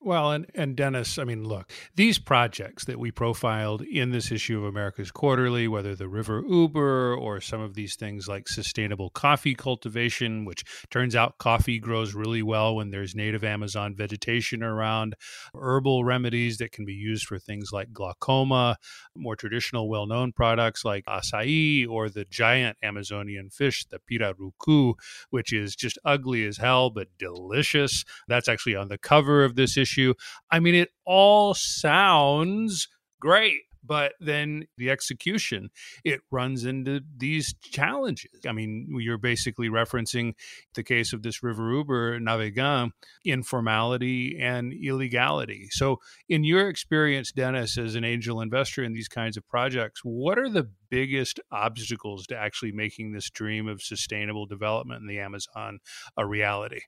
Well, 0.00 0.30
and, 0.30 0.46
and 0.54 0.76
Denis, 0.76 1.18
I 1.18 1.24
mean, 1.24 1.42
look, 1.42 1.72
these 1.96 2.20
projects 2.20 2.84
that 2.84 3.00
we 3.00 3.10
profiled 3.10 3.82
in 3.82 4.12
this 4.12 4.30
issue 4.30 4.56
of 4.58 4.64
America's 4.64 5.10
Quarterly, 5.10 5.66
whether 5.66 5.96
the 5.96 6.06
River 6.06 6.44
Uber 6.48 7.16
or 7.16 7.40
some 7.40 7.60
of 7.60 7.74
these 7.74 7.96
things 7.96 8.28
like 8.28 8.46
sustainable 8.46 9.10
coffee 9.10 9.56
cultivation, 9.56 10.44
which 10.44 10.62
turns 10.88 11.16
out 11.16 11.38
coffee 11.38 11.80
grows 11.80 12.14
really 12.14 12.44
well 12.44 12.76
when 12.76 12.90
there's 12.90 13.16
native 13.16 13.42
Amazon 13.42 13.96
vegetation 13.96 14.62
around, 14.62 15.16
herbal 15.52 16.04
remedies 16.04 16.58
that 16.58 16.70
can 16.70 16.84
be 16.84 16.94
used 16.94 17.26
for 17.26 17.40
things 17.40 17.70
like 17.72 17.92
glaucoma, 17.92 18.76
more 19.16 19.34
traditional, 19.34 19.88
well 19.88 20.06
known 20.06 20.30
products 20.30 20.84
like 20.84 21.04
acai 21.06 21.88
or 21.88 22.08
the 22.08 22.24
giant 22.24 22.78
Amazonian 22.84 23.50
fish, 23.50 23.84
the 23.90 23.98
pirarucu, 23.98 24.94
which 25.30 25.52
is 25.52 25.74
just 25.74 25.98
ugly 26.04 26.46
as 26.46 26.58
hell 26.58 26.88
but 26.88 27.08
delicious. 27.18 28.04
That's 28.28 28.48
actually 28.48 28.76
on 28.76 28.86
the 28.86 28.96
cover 28.98 29.42
of 29.42 29.56
this 29.56 29.76
issue 29.76 29.87
issue. 29.88 30.14
I 30.50 30.60
mean, 30.60 30.74
it 30.74 30.90
all 31.04 31.54
sounds 31.54 32.88
great 33.20 33.62
but 33.88 34.12
then 34.20 34.66
the 34.76 34.90
execution 34.90 35.70
it 36.04 36.20
runs 36.30 36.64
into 36.64 37.00
these 37.16 37.54
challenges. 37.54 38.30
I 38.46 38.52
mean 38.52 38.86
you're 39.00 39.18
basically 39.18 39.68
referencing 39.68 40.34
the 40.74 40.84
case 40.84 41.12
of 41.12 41.22
this 41.22 41.42
river 41.42 41.72
uber 41.72 42.20
navegam 42.20 42.90
informality 43.24 44.38
and 44.38 44.72
illegality. 44.72 45.68
So 45.70 45.98
in 46.28 46.44
your 46.44 46.68
experience 46.68 47.32
denis 47.32 47.78
as 47.78 47.94
an 47.94 48.04
angel 48.04 48.40
investor 48.40 48.84
in 48.84 48.92
these 48.92 49.08
kinds 49.08 49.36
of 49.36 49.48
projects 49.48 50.00
what 50.04 50.38
are 50.38 50.50
the 50.50 50.68
biggest 50.90 51.40
obstacles 51.50 52.26
to 52.26 52.36
actually 52.36 52.72
making 52.72 53.12
this 53.12 53.30
dream 53.30 53.68
of 53.68 53.82
sustainable 53.82 54.46
development 54.46 55.00
in 55.00 55.06
the 55.06 55.20
amazon 55.20 55.78
a 56.16 56.26
reality 56.26 56.80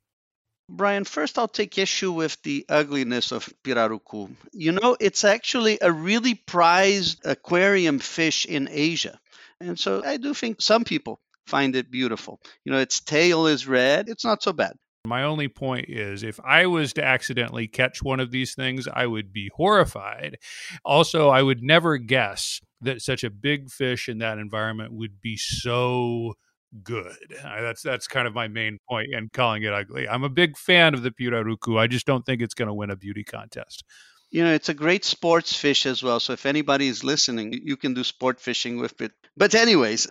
Brian, 0.70 1.04
first 1.04 1.36
I'll 1.36 1.48
take 1.48 1.78
issue 1.78 2.12
with 2.12 2.40
the 2.42 2.64
ugliness 2.68 3.32
of 3.32 3.52
pirarucu. 3.64 4.30
You 4.52 4.72
know, 4.72 4.96
it's 5.00 5.24
actually 5.24 5.78
a 5.82 5.90
really 5.90 6.34
prized 6.34 7.20
aquarium 7.24 7.98
fish 7.98 8.46
in 8.46 8.68
Asia. 8.70 9.18
And 9.60 9.78
so 9.78 10.02
I 10.04 10.16
do 10.16 10.32
think 10.32 10.62
some 10.62 10.84
people 10.84 11.20
find 11.46 11.74
it 11.74 11.90
beautiful. 11.90 12.40
You 12.64 12.72
know, 12.72 12.78
its 12.78 13.00
tail 13.00 13.46
is 13.46 13.66
red, 13.66 14.08
it's 14.08 14.24
not 14.24 14.42
so 14.42 14.52
bad. 14.52 14.76
My 15.06 15.24
only 15.24 15.48
point 15.48 15.86
is 15.88 16.22
if 16.22 16.38
I 16.44 16.66
was 16.66 16.92
to 16.94 17.04
accidentally 17.04 17.66
catch 17.66 18.02
one 18.02 18.20
of 18.20 18.30
these 18.30 18.54
things, 18.54 18.86
I 18.86 19.06
would 19.06 19.32
be 19.32 19.50
horrified. 19.56 20.36
Also, 20.84 21.30
I 21.30 21.42
would 21.42 21.62
never 21.62 21.96
guess 21.96 22.60
that 22.82 23.02
such 23.02 23.24
a 23.24 23.30
big 23.30 23.70
fish 23.70 24.08
in 24.08 24.18
that 24.18 24.38
environment 24.38 24.92
would 24.92 25.20
be 25.20 25.36
so 25.36 26.34
good. 26.82 27.16
that's 27.42 27.82
that's 27.82 28.06
kind 28.06 28.26
of 28.26 28.34
my 28.34 28.48
main 28.48 28.78
point 28.88 29.08
in 29.12 29.28
calling 29.32 29.62
it 29.62 29.72
ugly. 29.72 30.08
I'm 30.08 30.24
a 30.24 30.28
big 30.28 30.56
fan 30.56 30.94
of 30.94 31.02
the 31.02 31.10
pirarucu. 31.10 31.78
I 31.78 31.86
just 31.86 32.06
don't 32.06 32.24
think 32.24 32.42
it's 32.42 32.54
going 32.54 32.68
to 32.68 32.74
win 32.74 32.90
a 32.90 32.96
beauty 32.96 33.24
contest. 33.24 33.84
You 34.30 34.44
know, 34.44 34.52
it's 34.52 34.68
a 34.68 34.74
great 34.74 35.04
sports 35.04 35.56
fish 35.56 35.86
as 35.86 36.04
well. 36.04 36.20
So 36.20 36.32
if 36.32 36.46
anybody 36.46 36.86
is 36.86 37.02
listening, 37.02 37.52
you 37.64 37.76
can 37.76 37.94
do 37.94 38.04
sport 38.04 38.40
fishing 38.40 38.78
with 38.78 39.00
it. 39.00 39.10
But 39.36 39.56
anyways, 39.56 40.06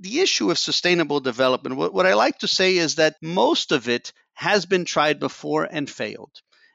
the 0.00 0.20
issue 0.20 0.50
of 0.50 0.58
sustainable 0.58 1.20
development, 1.20 1.76
what, 1.76 1.94
what 1.94 2.04
I 2.04 2.12
like 2.12 2.38
to 2.40 2.48
say 2.48 2.76
is 2.76 2.96
that 2.96 3.16
most 3.22 3.72
of 3.72 3.88
it 3.88 4.12
has 4.34 4.66
been 4.66 4.84
tried 4.84 5.18
before 5.18 5.64
and 5.64 5.88
failed. 5.88 6.32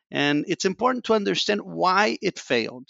And 0.09 0.45
it's 0.47 0.65
important 0.65 1.05
to 1.05 1.13
understand 1.13 1.61
why 1.61 2.17
it 2.23 2.39
failed. 2.39 2.87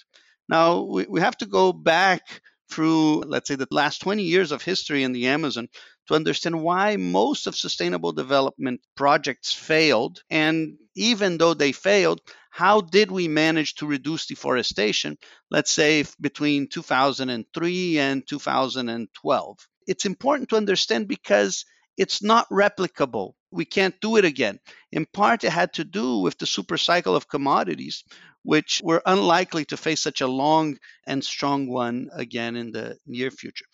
Now, 0.48 0.84
we, 0.84 1.05
we 1.10 1.19
have 1.19 1.36
to 1.38 1.46
go 1.46 1.74
back 1.74 2.41
through, 2.69 3.22
let's 3.22 3.48
say, 3.48 3.55
the 3.55 3.67
last 3.72 4.01
20 4.01 4.24
years 4.24 4.51
of 4.51 4.62
history 4.62 5.03
in 5.03 5.12
the 5.12 5.27
Amazon 5.27 5.67
to 6.09 6.15
understand 6.15 6.59
why 6.59 6.97
most 6.97 7.45
of 7.45 7.55
sustainable 7.55 8.11
development 8.11 8.81
projects 8.95 9.53
failed. 9.53 10.23
And 10.31 10.77
even 10.95 11.37
though 11.37 11.53
they 11.53 11.71
failed, 11.71 12.19
how 12.49 12.81
did 12.81 13.11
we 13.11 13.27
manage 13.27 13.75
to 13.75 13.85
reduce 13.85 14.25
deforestation, 14.25 15.19
let's 15.51 15.71
say 15.71 16.03
between 16.19 16.67
2003 16.67 17.99
and 17.99 18.27
2012? 18.27 19.57
It's 19.85 20.05
important 20.05 20.49
to 20.49 20.57
understand 20.57 21.07
because 21.07 21.63
it's 21.95 22.23
not 22.23 22.49
replicable. 22.49 23.33
We 23.51 23.65
can't 23.65 24.01
do 24.01 24.17
it 24.17 24.25
again. 24.25 24.59
In 24.91 25.05
part, 25.05 25.43
it 25.43 25.51
had 25.51 25.73
to 25.73 25.83
do 25.83 26.17
with 26.17 26.39
the 26.39 26.47
super 26.47 26.77
cycle 26.77 27.15
of 27.15 27.27
commodities, 27.29 28.03
which 28.41 28.81
we're 28.83 29.01
unlikely 29.05 29.65
to 29.65 29.77
face 29.77 30.01
such 30.01 30.21
a 30.21 30.27
long 30.27 30.79
and 31.05 31.23
strong 31.23 31.67
one 31.67 32.09
again 32.13 32.55
in 32.55 32.71
the 32.71 32.97
near 33.05 33.29
future. 33.29 33.65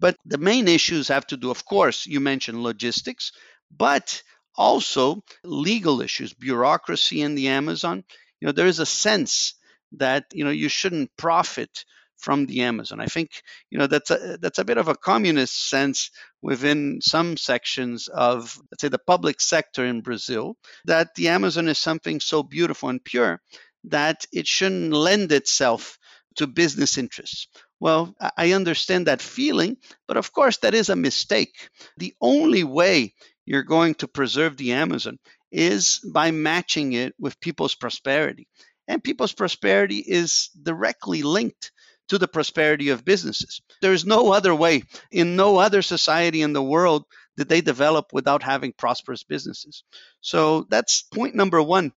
But 0.00 0.16
the 0.24 0.38
main 0.38 0.68
issues 0.68 1.08
have 1.08 1.26
to 1.28 1.36
do, 1.36 1.50
of 1.50 1.64
course, 1.64 2.06
you 2.06 2.20
mentioned 2.20 2.62
logistics, 2.62 3.32
but 3.70 4.22
also 4.56 5.22
legal 5.44 6.00
issues, 6.00 6.32
bureaucracy 6.34 7.22
in 7.22 7.34
the 7.34 7.48
Amazon. 7.48 8.04
You 8.40 8.46
know, 8.46 8.52
there 8.52 8.66
is 8.66 8.80
a 8.80 8.86
sense 8.86 9.54
that 9.92 10.26
you 10.32 10.44
know 10.44 10.50
you 10.50 10.68
shouldn't 10.68 11.16
profit 11.16 11.84
from 12.18 12.46
the 12.46 12.62
Amazon. 12.62 13.00
I 13.00 13.06
think 13.06 13.30
you 13.70 13.78
know 13.78 13.86
that's 13.86 14.10
a 14.10 14.38
that's 14.40 14.58
a 14.58 14.64
bit 14.64 14.78
of 14.78 14.88
a 14.88 14.96
communist 14.96 15.68
sense 15.70 16.10
within 16.42 17.00
some 17.00 17.36
sections 17.36 18.08
of 18.08 18.58
let's 18.70 18.82
say 18.82 18.88
the 18.88 18.98
public 18.98 19.40
sector 19.40 19.84
in 19.84 20.02
Brazil 20.02 20.56
that 20.84 21.14
the 21.14 21.28
Amazon 21.28 21.68
is 21.68 21.78
something 21.78 22.20
so 22.20 22.42
beautiful 22.42 22.88
and 22.88 23.02
pure 23.02 23.40
that 23.84 24.26
it 24.32 24.46
shouldn't 24.46 24.92
lend 24.92 25.32
itself 25.32 25.98
to 26.36 26.46
business 26.46 26.98
interests. 26.98 27.46
Well, 27.80 28.14
I 28.36 28.52
understand 28.52 29.06
that 29.06 29.22
feeling, 29.22 29.76
but 30.08 30.16
of 30.16 30.32
course, 30.32 30.58
that 30.58 30.74
is 30.74 30.88
a 30.88 30.96
mistake. 30.96 31.68
The 31.96 32.14
only 32.20 32.64
way 32.64 33.14
you're 33.46 33.62
going 33.62 33.94
to 33.96 34.08
preserve 34.08 34.56
the 34.56 34.72
Amazon 34.72 35.18
is 35.52 36.00
by 36.12 36.30
matching 36.30 36.92
it 36.92 37.14
with 37.18 37.40
people's 37.40 37.74
prosperity. 37.74 38.48
And 38.88 39.04
people's 39.04 39.32
prosperity 39.32 39.98
is 39.98 40.50
directly 40.60 41.22
linked 41.22 41.72
to 42.08 42.18
the 42.18 42.28
prosperity 42.28 42.88
of 42.88 43.04
businesses. 43.04 43.60
There 43.82 43.92
is 43.92 44.04
no 44.06 44.32
other 44.32 44.54
way. 44.54 44.82
In 45.10 45.36
no 45.36 45.58
other 45.58 45.82
society 45.82 46.42
in 46.42 46.52
the 46.54 46.62
world 46.62 47.04
did 47.36 47.48
they 47.48 47.60
develop 47.60 48.06
without 48.12 48.42
having 48.42 48.72
prosperous 48.72 49.22
businesses. 49.24 49.84
So 50.20 50.66
that's 50.70 51.02
point 51.02 51.34
number 51.34 51.62
one. 51.62 51.92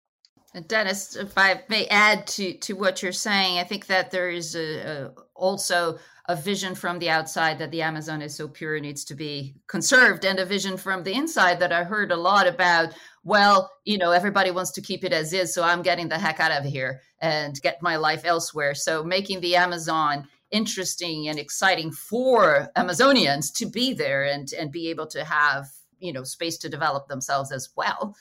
Denis, 0.67 1.15
if 1.15 1.37
I 1.37 1.61
may 1.69 1.85
add 1.87 2.25
to, 2.27 2.53
to 2.53 2.73
what 2.73 3.03
you're 3.03 3.11
saying, 3.11 3.59
I 3.59 3.63
think 3.63 3.85
that 3.85 4.09
there 4.09 4.29
is 4.29 4.55
a, 4.55 4.79
a, 4.79 5.11
also 5.35 5.99
a 6.27 6.35
vision 6.35 6.75
from 6.75 6.99
the 6.99 7.09
outside 7.09 7.59
that 7.59 7.71
the 7.71 7.81
Amazon 7.83 8.21
is 8.21 8.35
so 8.35 8.47
pure 8.47 8.75
it 8.75 8.81
needs 8.81 9.03
to 9.05 9.15
be 9.15 9.55
conserved, 9.67 10.25
and 10.25 10.39
a 10.39 10.45
vision 10.45 10.77
from 10.77 11.03
the 11.03 11.13
inside 11.13 11.59
that 11.59 11.71
I 11.71 11.83
heard 11.83 12.11
a 12.11 12.15
lot 12.15 12.47
about. 12.47 12.93
Well, 13.23 13.71
you 13.83 13.97
know, 13.97 14.11
everybody 14.11 14.49
wants 14.49 14.71
to 14.71 14.81
keep 14.81 15.03
it 15.03 15.13
as 15.13 15.33
is, 15.33 15.53
so 15.53 15.63
I'm 15.63 15.81
getting 15.81 16.07
the 16.07 16.17
heck 16.17 16.39
out 16.39 16.51
of 16.51 16.63
here 16.63 17.01
and 17.19 17.59
get 17.61 17.81
my 17.81 17.97
life 17.97 18.21
elsewhere. 18.25 18.73
So 18.73 19.03
making 19.03 19.41
the 19.41 19.55
Amazon 19.55 20.27
interesting 20.51 21.27
and 21.27 21.37
exciting 21.37 21.91
for 21.91 22.69
Amazonians 22.75 23.53
to 23.55 23.67
be 23.67 23.93
there 23.93 24.23
and 24.23 24.51
and 24.53 24.71
be 24.71 24.89
able 24.89 25.07
to 25.07 25.23
have 25.23 25.67
you 25.99 26.13
know 26.13 26.23
space 26.23 26.57
to 26.59 26.69
develop 26.69 27.07
themselves 27.07 27.51
as 27.51 27.69
well. 27.75 28.15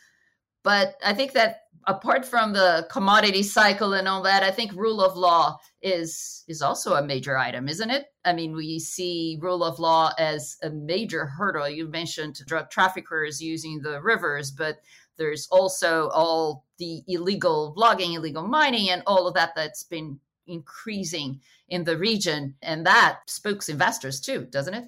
But 0.63 0.97
I 1.05 1.15
think 1.15 1.33
that 1.33 1.63
apart 1.87 2.25
from 2.25 2.53
the 2.53 2.87
commodity 2.91 3.43
cycle 3.43 3.95
and 3.95 4.09
all 4.09 4.23
that, 4.23 4.43
I 4.43 4.51
think 4.51 4.73
rule 4.73 5.01
of 5.01 5.17
law 5.17 5.59
is 5.83 6.45
is 6.49 6.63
also 6.63 6.95
a 6.95 7.03
major 7.03 7.37
item, 7.37 7.69
isn't 7.69 7.91
it? 7.91 8.07
I 8.25 8.33
mean, 8.33 8.55
we 8.55 8.79
see 8.79 9.39
rule 9.41 9.63
of 9.63 9.79
law 9.79 10.13
as 10.19 10.57
a 10.63 10.71
major 10.71 11.27
hurdle. 11.27 11.69
You 11.69 11.89
mentioned 11.89 12.41
drug 12.47 12.71
traffickers 12.71 13.41
using 13.41 13.81
the 13.81 14.03
rivers, 14.03 14.51
but 14.51 14.79
there's 15.17 15.49
also 15.51 16.09
all 16.09 16.65
the 16.79 17.03
illegal 17.09 17.75
logging, 17.77 18.15
illegal 18.15 18.47
mining, 18.47 18.91
and 18.91 19.03
all 19.07 19.27
of 19.27 19.35
that 19.35 19.55
that's 19.55 19.85
been 19.85 20.19
increasing 20.47 21.41
in 21.69 21.85
the 21.85 21.97
region, 21.97 22.55
and 22.63 22.87
that 22.87 23.21
spooks 23.27 23.69
investors 23.69 24.21
too, 24.21 24.47
doesn't 24.51 24.75
it? 24.75 24.85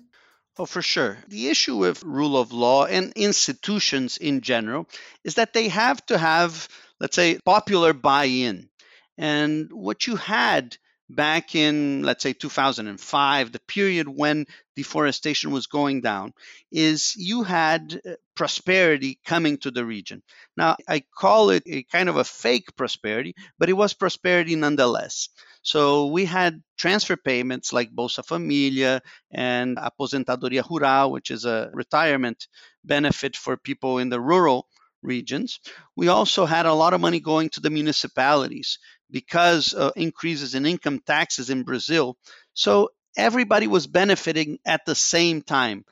Oh, 0.61 0.67
for 0.67 0.83
sure. 0.83 1.17
The 1.29 1.49
issue 1.49 1.75
with 1.75 2.03
rule 2.03 2.37
of 2.37 2.53
law 2.53 2.85
and 2.85 3.15
institutions 3.17 4.19
in 4.19 4.43
general 4.43 4.87
is 5.25 5.37
that 5.37 5.55
they 5.55 5.69
have 5.69 6.05
to 6.07 6.19
have, 6.19 6.69
let's 7.01 7.17
say, 7.17 7.39
popular 7.47 7.95
buy 7.95 8.27
in. 8.27 8.69
And 9.17 9.73
what 9.73 10.07
you 10.07 10.17
had 10.17 10.77
back 11.09 11.55
in, 11.55 12.03
let's 12.03 12.23
say, 12.23 12.35
2005, 12.35 13.53
the 13.53 13.59
period 13.61 14.07
when 14.07 14.45
deforestation 14.77 15.51
was 15.51 15.67
going 15.67 16.03
down, 16.03 16.35
is 16.71 17.17
you 17.17 17.43
had 17.43 17.99
uh, 18.05 18.11
prosperity 18.35 19.19
coming 19.25 19.57
to 19.61 19.71
the 19.71 19.87
region. 19.87 20.23
Now, 20.59 20.77
I 20.87 21.05
call 21.17 21.49
it 21.49 21.63
a 21.65 21.85
kind 21.85 22.11
of 22.11 22.19
a 22.19 22.25
fake 22.25 22.77
prosperity, 22.77 23.35
but 23.59 23.71
it 23.71 23.79
was 23.79 23.95
prosperity 23.95 24.57
nonetheless. 24.57 25.31
So 25.63 26.07
we 26.07 26.25
had 26.25 26.63
transfer 26.79 27.17
payments 27.17 27.73
like 27.73 27.95
Bolsa 27.95 28.25
Familia 28.25 29.03
and 29.31 29.77
Aposentadoria 29.77 30.63
Rural, 30.63 31.13
which 31.13 31.31
is 31.31 31.45
a 31.45 31.71
retirement 31.73 32.47
benefit 32.85 33.37
for 33.37 33.57
people 33.57 33.99
in 33.99 34.09
the 34.09 34.21
rural 34.21 34.67
regions. 35.03 35.61
We 35.97 36.09
also 36.09 36.47
had 36.47 36.67
a 36.67 36.75
lot 36.75 36.95
of 36.95 37.01
money 37.01 37.21
going 37.21 37.51
to 37.51 37.61
the 37.61 37.71
municipalities 37.71 38.79
because 39.11 39.73
of 39.73 39.93
increases 39.97 40.55
in 40.55 40.67
income 40.67 41.01
taxes 41.01 41.51
in 41.51 41.63
Brazil. 41.63 42.17
So 42.55 42.91
everybody 43.17 43.67
was 43.67 43.87
benefiting 43.87 44.59
at 44.65 44.85
the 44.87 44.95
same 44.95 45.43
time. 45.43 45.85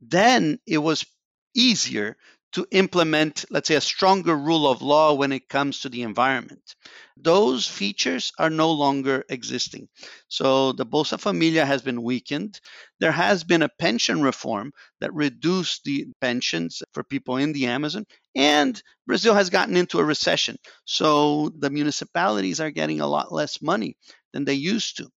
Then 0.00 0.58
it 0.66 0.78
was 0.78 1.04
easier 1.54 2.16
to 2.52 2.66
implement, 2.70 3.44
let's 3.50 3.68
say, 3.68 3.76
a 3.76 3.80
stronger 3.80 4.36
rule 4.36 4.66
of 4.68 4.82
law 4.82 5.14
when 5.14 5.32
it 5.32 5.48
comes 5.48 5.80
to 5.80 5.88
the 5.88 6.02
environment. 6.02 6.74
Those 7.16 7.66
features 7.66 8.32
are 8.38 8.50
no 8.50 8.72
longer 8.72 9.24
existing. 9.28 9.88
So 10.28 10.72
the 10.72 10.86
Bolsa 10.86 11.20
Familia 11.20 11.64
has 11.64 11.82
been 11.82 12.02
weakened. 12.02 12.60
There 12.98 13.12
has 13.12 13.44
been 13.44 13.62
a 13.62 13.68
pension 13.68 14.22
reform 14.22 14.72
that 15.00 15.14
reduced 15.14 15.84
the 15.84 16.06
pensions 16.20 16.82
for 16.92 17.04
people 17.04 17.36
in 17.36 17.52
the 17.52 17.66
Amazon. 17.66 18.06
And 18.34 18.80
Brazil 19.06 19.34
has 19.34 19.50
gotten 19.50 19.76
into 19.76 19.98
a 19.98 20.04
recession. 20.04 20.56
So 20.84 21.50
the 21.58 21.70
municipalities 21.70 22.60
are 22.60 22.70
getting 22.70 23.00
a 23.00 23.06
lot 23.06 23.32
less 23.32 23.62
money 23.62 23.96
than 24.32 24.44
they 24.44 24.54
used 24.54 24.96
to. 24.96 25.08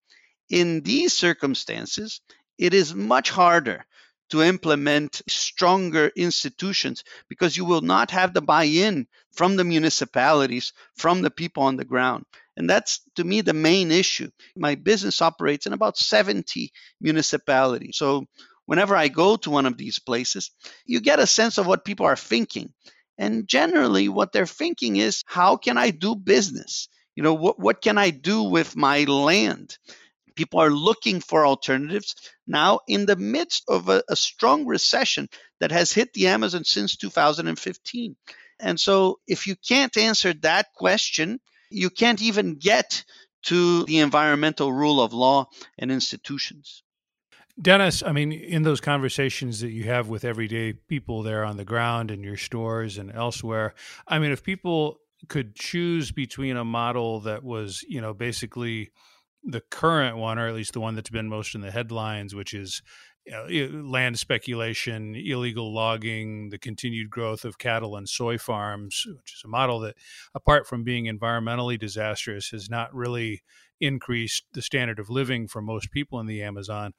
In 0.50 0.82
these 0.82 1.14
circumstances, 1.18 2.22
it 2.58 2.74
is 2.74 2.94
much 2.94 3.30
harder 3.30 3.86
to 4.30 4.42
implement 4.42 5.22
stronger 5.28 6.12
institutions 6.16 7.04
because 7.30 7.56
you 7.56 7.66
will 7.66 7.82
not 7.82 8.12
have 8.12 8.34
the 8.34 8.42
buy 8.42 8.64
in 8.64 9.08
from 9.32 9.56
the 9.56 9.64
municipalities, 9.64 10.74
from 10.96 11.22
the 11.22 11.32
people 11.32 11.64
on 11.64 11.76
the 11.76 11.86
ground. 11.86 12.26
And 12.56 12.70
that's 12.70 13.02
to 13.16 13.24
me 13.24 13.42
the 13.42 13.54
main 13.54 13.92
issue. 13.92 14.30
My 14.56 14.76
business 14.76 15.22
operates 15.22 15.66
in 15.66 15.74
about 15.74 15.98
70 15.98 16.72
municipalities. 17.02 17.98
So 17.98 18.26
whenever 18.66 18.96
I 18.96 19.08
go 19.08 19.36
to 19.38 19.50
one 19.50 19.66
of 19.66 19.78
these 19.78 20.00
places, 20.00 20.52
you 20.86 21.02
get 21.02 21.20
a 21.20 21.28
sense 21.28 21.58
of 21.58 21.68
what 21.68 21.86
people 21.86 22.06
are 22.06 22.16
thinking. 22.16 22.74
And 23.18 23.48
generally, 23.48 24.10
what 24.10 24.32
they're 24.32 24.46
thinking 24.46 24.96
is, 24.98 25.24
how 25.26 25.58
can 25.58 25.78
I 25.78 25.92
do 25.92 26.16
business? 26.16 26.90
You 27.16 27.24
know, 27.24 27.36
what, 27.36 27.60
what 27.60 27.82
can 27.82 27.98
I 27.98 28.10
do 28.10 28.44
with 28.44 28.76
my 28.76 29.04
land? 29.04 29.78
People 30.36 30.60
are 30.60 30.70
looking 30.70 31.20
for 31.20 31.46
alternatives 31.46 32.16
now 32.48 32.80
in 32.88 33.06
the 33.06 33.16
midst 33.16 33.64
of 33.68 33.90
a, 33.90 34.04
a 34.10 34.16
strong 34.16 34.66
recession 34.66 35.30
that 35.60 35.72
has 35.72 35.92
hit 35.92 36.14
the 36.14 36.28
Amazon 36.28 36.64
since 36.64 36.96
2015. 36.98 38.16
And 38.60 38.80
so, 38.80 39.20
if 39.28 39.48
you 39.48 39.56
can't 39.56 39.96
answer 39.98 40.34
that 40.42 40.68
question, 40.74 41.40
you 41.70 41.90
can't 41.90 42.22
even 42.22 42.56
get 42.56 43.04
to 43.44 43.84
the 43.86 44.00
environmental 44.00 44.72
rule 44.72 45.02
of 45.02 45.14
law 45.14 45.48
and 45.78 45.92
institutions. 45.92 46.84
Denis, 47.62 48.02
I 48.02 48.14
mean, 48.14 48.32
in 48.32 48.64
those 48.64 48.82
conversations 48.82 49.60
that 49.60 49.72
you 49.72 49.84
have 49.84 50.08
with 50.08 50.24
everyday 50.24 50.74
people 50.74 51.22
there 51.22 51.46
on 51.46 51.58
the 51.58 51.66
ground 51.66 52.10
in 52.10 52.24
your 52.24 52.38
stores 52.38 52.98
and 52.98 53.12
elsewhere, 53.12 53.76
I 54.08 54.18
mean, 54.18 54.32
if 54.32 54.44
people 54.44 55.00
could 55.30 55.56
choose 55.56 56.12
between 56.12 56.58
a 56.58 56.66
model 56.66 57.20
that 57.22 57.44
was, 57.44 57.84
you 57.88 58.02
know, 58.02 58.14
basically 58.14 58.92
the 59.44 59.62
current 59.70 60.18
one, 60.18 60.40
or 60.40 60.48
at 60.48 60.56
least 60.56 60.74
the 60.74 60.80
one 60.80 60.96
that's 60.96 61.10
been 61.10 61.30
most 61.30 61.56
in 61.56 61.62
the 61.62 61.72
headlines, 61.72 62.34
which 62.34 62.54
is 62.54 62.82
you 63.26 63.32
know, 63.32 63.82
land 63.90 64.20
speculation, 64.20 65.16
illegal 65.16 65.74
logging, 65.74 66.50
the 66.50 66.58
continued 66.58 67.10
growth 67.10 67.46
of 67.46 67.58
cattle 67.58 67.96
and 67.96 68.08
soy 68.10 68.38
farms, 68.38 69.06
which 69.08 69.34
is 69.34 69.42
a 69.46 69.48
model 69.48 69.80
that, 69.80 69.96
apart 70.36 70.68
from 70.68 70.84
being 70.84 71.06
environmentally 71.06 71.80
disastrous, 71.80 72.50
has 72.50 72.70
not 72.70 72.94
really 72.94 73.42
increased 73.80 74.46
the 74.54 74.62
standard 74.62 75.00
of 75.00 75.10
living 75.10 75.48
for 75.48 75.62
most 75.62 75.92
people 75.92 76.20
in 76.20 76.28
the 76.28 76.42
Amazon, 76.42 76.94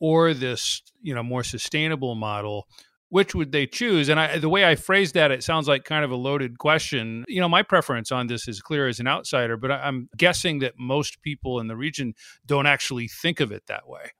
or 0.00 0.34
this 0.34 0.82
you 1.02 1.14
know 1.14 1.22
more 1.22 1.42
sustainable 1.42 2.14
model 2.14 2.66
which 3.14 3.32
would 3.32 3.52
they 3.52 3.64
choose? 3.64 4.08
And 4.08 4.18
I, 4.18 4.38
the 4.38 4.48
way 4.48 4.64
I 4.64 4.74
phrased 4.74 5.14
that, 5.14 5.30
it 5.30 5.44
sounds 5.44 5.68
like 5.68 5.84
kind 5.84 6.04
of 6.04 6.10
a 6.10 6.16
loaded 6.16 6.58
question. 6.58 7.24
You 7.28 7.40
know, 7.40 7.48
my 7.48 7.62
preference 7.62 8.10
on 8.10 8.26
this 8.26 8.48
is 8.48 8.60
clear 8.60 8.88
as 8.88 8.98
an 8.98 9.06
outsider, 9.06 9.56
but 9.56 9.70
I'm 9.70 10.08
guessing 10.16 10.58
that 10.58 10.72
most 10.80 11.22
people 11.22 11.60
in 11.60 11.68
the 11.68 11.76
region 11.76 12.14
don't 12.44 12.66
actually 12.66 13.06
think 13.06 13.38
of 13.38 13.52
it 13.52 13.62
that 13.68 13.88
way. 13.88 14.10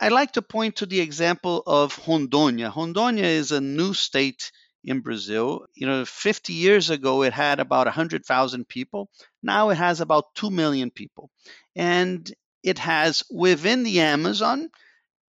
I'd 0.00 0.12
like 0.12 0.32
to 0.32 0.40
point 0.40 0.76
to 0.76 0.86
the 0.86 1.00
example 1.00 1.62
of 1.66 1.96
Rondônia. 2.04 2.72
Rondônia 2.72 3.24
is 3.24 3.52
a 3.52 3.60
new 3.60 3.92
state 3.92 4.50
in 4.82 5.00
Brazil. 5.00 5.66
You 5.74 5.86
know, 5.86 6.06
50 6.06 6.54
years 6.54 6.88
ago, 6.88 7.24
it 7.24 7.34
had 7.34 7.60
about 7.60 7.86
100,000 7.86 8.66
people. 8.66 9.10
Now 9.42 9.68
it 9.68 9.76
has 9.76 10.00
about 10.00 10.34
2 10.34 10.50
million 10.50 10.90
people. 10.90 11.28
And 11.76 12.32
it 12.62 12.78
has 12.78 13.22
within 13.30 13.82
the 13.82 14.00
Amazon 14.00 14.70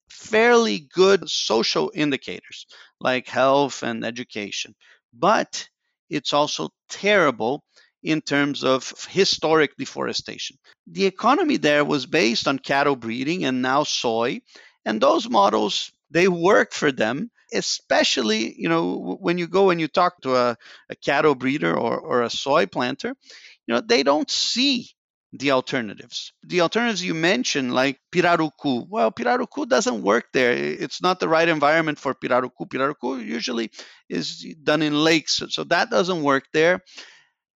fairly 0.09 0.81
good 0.93 1.29
social 1.29 1.91
indicators 1.95 2.67
like 3.01 3.29
health 3.29 3.83
and 3.83 4.05
education. 4.05 4.75
But 5.13 5.69
it's 6.11 6.33
also 6.33 6.71
terrible 6.89 7.65
in 8.03 8.21
terms 8.21 8.65
of 8.65 8.93
historic 9.09 9.77
deforestation. 9.77 10.59
The 10.87 11.07
economy 11.07 11.57
there 11.57 11.85
was 11.85 12.07
based 12.07 12.47
on 12.47 12.59
cattle 12.59 12.97
breeding 12.97 13.45
and 13.45 13.63
now 13.63 13.85
soy, 13.85 14.41
and 14.85 15.01
those 15.01 15.29
models 15.29 15.91
they 16.11 16.29
work 16.29 16.73
for 16.73 16.93
them 16.93 17.31
especially 17.53 18.55
you 18.59 18.69
know 18.69 19.17
when 19.21 19.39
you 19.39 19.47
go 19.47 19.71
and 19.71 19.81
you 19.81 19.89
talk 19.89 20.21
to 20.23 20.35
a, 20.35 20.57
a 20.91 20.97
cattle 20.97 21.35
breeder 21.35 21.77
or, 21.77 21.99
or 21.99 22.23
a 22.23 22.31
soy 22.31 22.67
planter 22.67 23.15
you 23.67 23.75
know 23.75 23.81
they 23.81 24.03
don't 24.03 24.31
see 24.31 24.89
the 25.37 25.51
alternatives. 25.51 26.33
The 26.45 26.61
alternatives 26.61 27.05
you 27.05 27.13
mentioned, 27.13 27.75
like 27.75 27.99
Pirarucu, 28.13 28.87
well, 28.89 29.11
Pirarucu 29.11 29.69
doesn't 29.69 30.03
work 30.03 30.27
there. 30.33 30.53
It's 30.53 31.03
not 31.03 31.19
the 31.19 31.29
right 31.29 31.49
environment 31.49 31.99
for 31.99 32.15
Pirarucu. 32.15 32.69
Pirarucu 32.69 33.25
usually 33.25 33.71
is 34.09 34.47
done 34.63 34.81
in 34.83 34.95
lakes, 35.03 35.43
so 35.49 35.65
that 35.65 35.91
doesn't 35.91 36.23
work 36.23 36.45
there. 36.53 36.81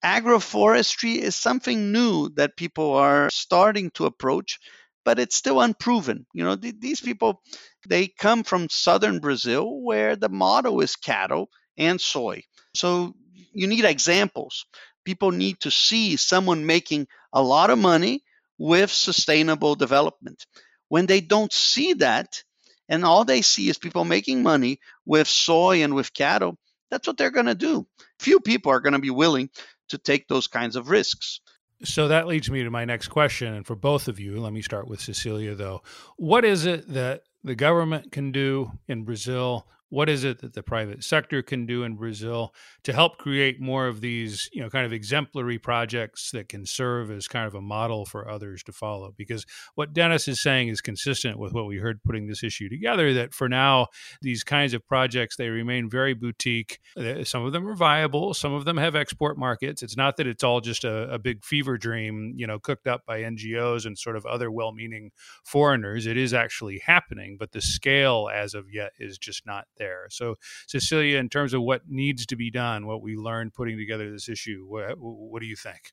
Agroforestry 0.05 1.17
is 1.17 1.37
something 1.37 1.93
new 1.93 2.31
that 2.31 2.57
people 2.57 2.95
are 2.95 3.29
starting 3.31 3.91
to 3.93 4.07
approach, 4.07 4.59
but 5.05 5.19
it's 5.19 5.37
still 5.37 5.61
unproven. 5.61 6.27
You 6.35 6.45
know, 6.45 6.57
th- 6.57 6.77
these 6.81 7.01
people, 7.01 7.43
they 7.89 8.09
come 8.09 8.45
from 8.45 8.69
southern 8.71 9.21
Brazil 9.21 9.83
where 9.83 10.17
the 10.17 10.29
motto 10.29 10.81
is 10.81 10.97
cattle 10.97 11.49
and 11.77 12.01
soy. 12.01 12.43
So 12.75 13.15
you 13.53 13.67
need 13.67 13.85
examples 13.85 14.67
people 15.09 15.31
need 15.31 15.59
to 15.59 15.71
see 15.71 16.17
someone 16.17 16.67
making 16.67 17.09
a 17.33 17.43
lot 17.43 17.71
of 17.71 17.79
money 17.79 18.23
with 18.59 18.91
sustainable 18.91 19.75
development. 19.75 20.45
When 20.89 21.07
they 21.07 21.23
don't 21.23 21.51
see 21.51 21.95
that, 21.95 22.43
and 22.91 23.07
all 23.07 23.25
they 23.25 23.41
see 23.41 23.71
is 23.71 23.79
people 23.79 24.05
making 24.05 24.43
money 24.43 24.81
with 25.07 25.27
soy 25.27 25.83
and 25.83 25.95
with 25.95 26.13
cattle, 26.13 26.59
that's 26.91 27.07
what 27.07 27.17
they're 27.17 27.31
going 27.31 27.47
to 27.47 27.55
do. 27.55 27.87
Few 28.21 28.39
people 28.39 28.71
are 28.71 28.81
going 28.81 28.93
to 28.93 28.99
be 28.99 29.09
willing 29.09 29.49
to 29.89 29.97
take 29.97 30.29
those 30.29 30.47
kinds 30.47 30.77
of 30.77 30.91
risks. 30.91 31.41
So 31.85 32.09
that 32.09 32.27
leads 32.27 32.51
me 32.51 32.63
to 32.63 32.71
my 32.71 32.85
next 32.85 33.09
question. 33.09 33.55
And 33.55 33.67
for 33.67 33.77
both 33.77 34.09
of 34.09 34.21
you, 34.21 34.39
let 34.39 34.53
me 34.53 34.61
start 34.61 34.89
with 34.89 35.01
Cecilia, 35.01 35.55
though. 35.55 35.81
What 36.19 36.45
is 36.45 36.67
it 36.67 36.87
that 36.93 37.23
the 37.43 37.55
government 37.55 38.13
can 38.13 38.31
do 38.31 38.73
in 38.87 39.05
Brazil 39.05 39.67
what 39.91 40.09
is 40.09 40.25
it 40.25 40.41
that 40.41 40.53
the 40.53 40.63
private 40.63 41.03
sector 41.03 41.43
can 41.43 41.65
do 41.65 41.83
in 41.83 41.97
Brazil 41.97 42.55
to 42.85 42.93
help 42.93 43.19
create 43.19 43.61
more 43.61 43.87
of 43.87 44.01
these, 44.01 44.49
you 44.53 44.63
know, 44.63 44.69
kind 44.69 44.85
of 44.85 44.93
exemplary 44.93 45.59
projects 45.59 46.31
that 46.33 46.49
can 46.49 46.67
serve 46.67 47.11
as 47.11 47.27
kind 47.27 47.47
of 47.47 47.55
a 47.55 47.61
model 47.61 48.05
for 48.05 48.29
others 48.29 48.63
to 48.65 48.73
follow? 48.73 49.15
Because 49.17 49.47
what 49.75 49.95
Denis 49.95 50.29
is 50.29 50.43
saying 50.43 50.69
is 50.69 50.81
consistent 50.81 51.39
with 51.39 51.55
what 51.55 51.67
we 51.67 51.79
heard 51.79 52.03
putting 52.03 52.27
this 52.27 52.43
issue 52.43 52.69
together. 52.69 53.15
That 53.15 53.33
for 53.33 53.49
now, 53.49 53.87
these 54.21 54.45
kinds 54.45 54.75
of 54.75 54.87
projects 54.87 55.37
they 55.37 55.49
remain 55.49 55.89
very 55.89 56.15
boutique. 56.15 56.81
Some 57.25 57.45
of 57.45 57.53
them 57.53 57.67
are 57.67 57.75
viable. 57.75 58.35
Some 58.35 58.53
of 58.53 58.65
them 58.67 58.77
have 58.77 58.95
export 58.95 59.39
markets. 59.39 59.83
It's 59.83 59.97
not 59.97 60.17
that 60.19 60.27
it's 60.27 60.45
all 60.45 60.61
just 60.61 60.85
a, 60.85 61.11
a 61.13 61.19
big 61.19 61.45
fever 61.45 61.79
dream, 61.79 62.35
you 62.37 62.47
know, 62.47 62.59
cooked 62.59 62.87
up 62.87 63.07
by 63.07 63.23
NGOs 63.23 63.87
and 63.87 63.99
sort 63.99 64.17
of 64.17 64.27
other 64.27 64.51
well-meaning 64.51 65.13
foreigners. 65.45 66.07
It 66.07 66.19
is 66.19 66.35
actually 66.35 66.83
happening, 66.85 67.37
but 67.39 67.53
the 67.53 67.63
scale 67.63 68.29
as 68.33 68.53
of 68.53 68.71
yet 68.71 68.93
is 68.99 69.17
just 69.17 69.47
not 69.47 69.67
there. 69.79 70.07
So, 70.11 70.37
Cecilia, 70.67 71.19
in 71.19 71.29
terms 71.29 71.55
of 71.55 71.63
what 71.63 71.83
needs 71.89 72.27
to 72.27 72.37
be 72.37 72.51
done, 72.51 72.87
what 72.87 73.03
we 73.03 73.17
learned 73.17 73.55
putting 73.55 73.77
together 73.77 74.11
this 74.11 74.29
issue, 74.29 74.65
what, 74.67 74.97
what 74.99 75.41
do 75.41 75.47
you 75.47 75.57
think? 75.57 75.93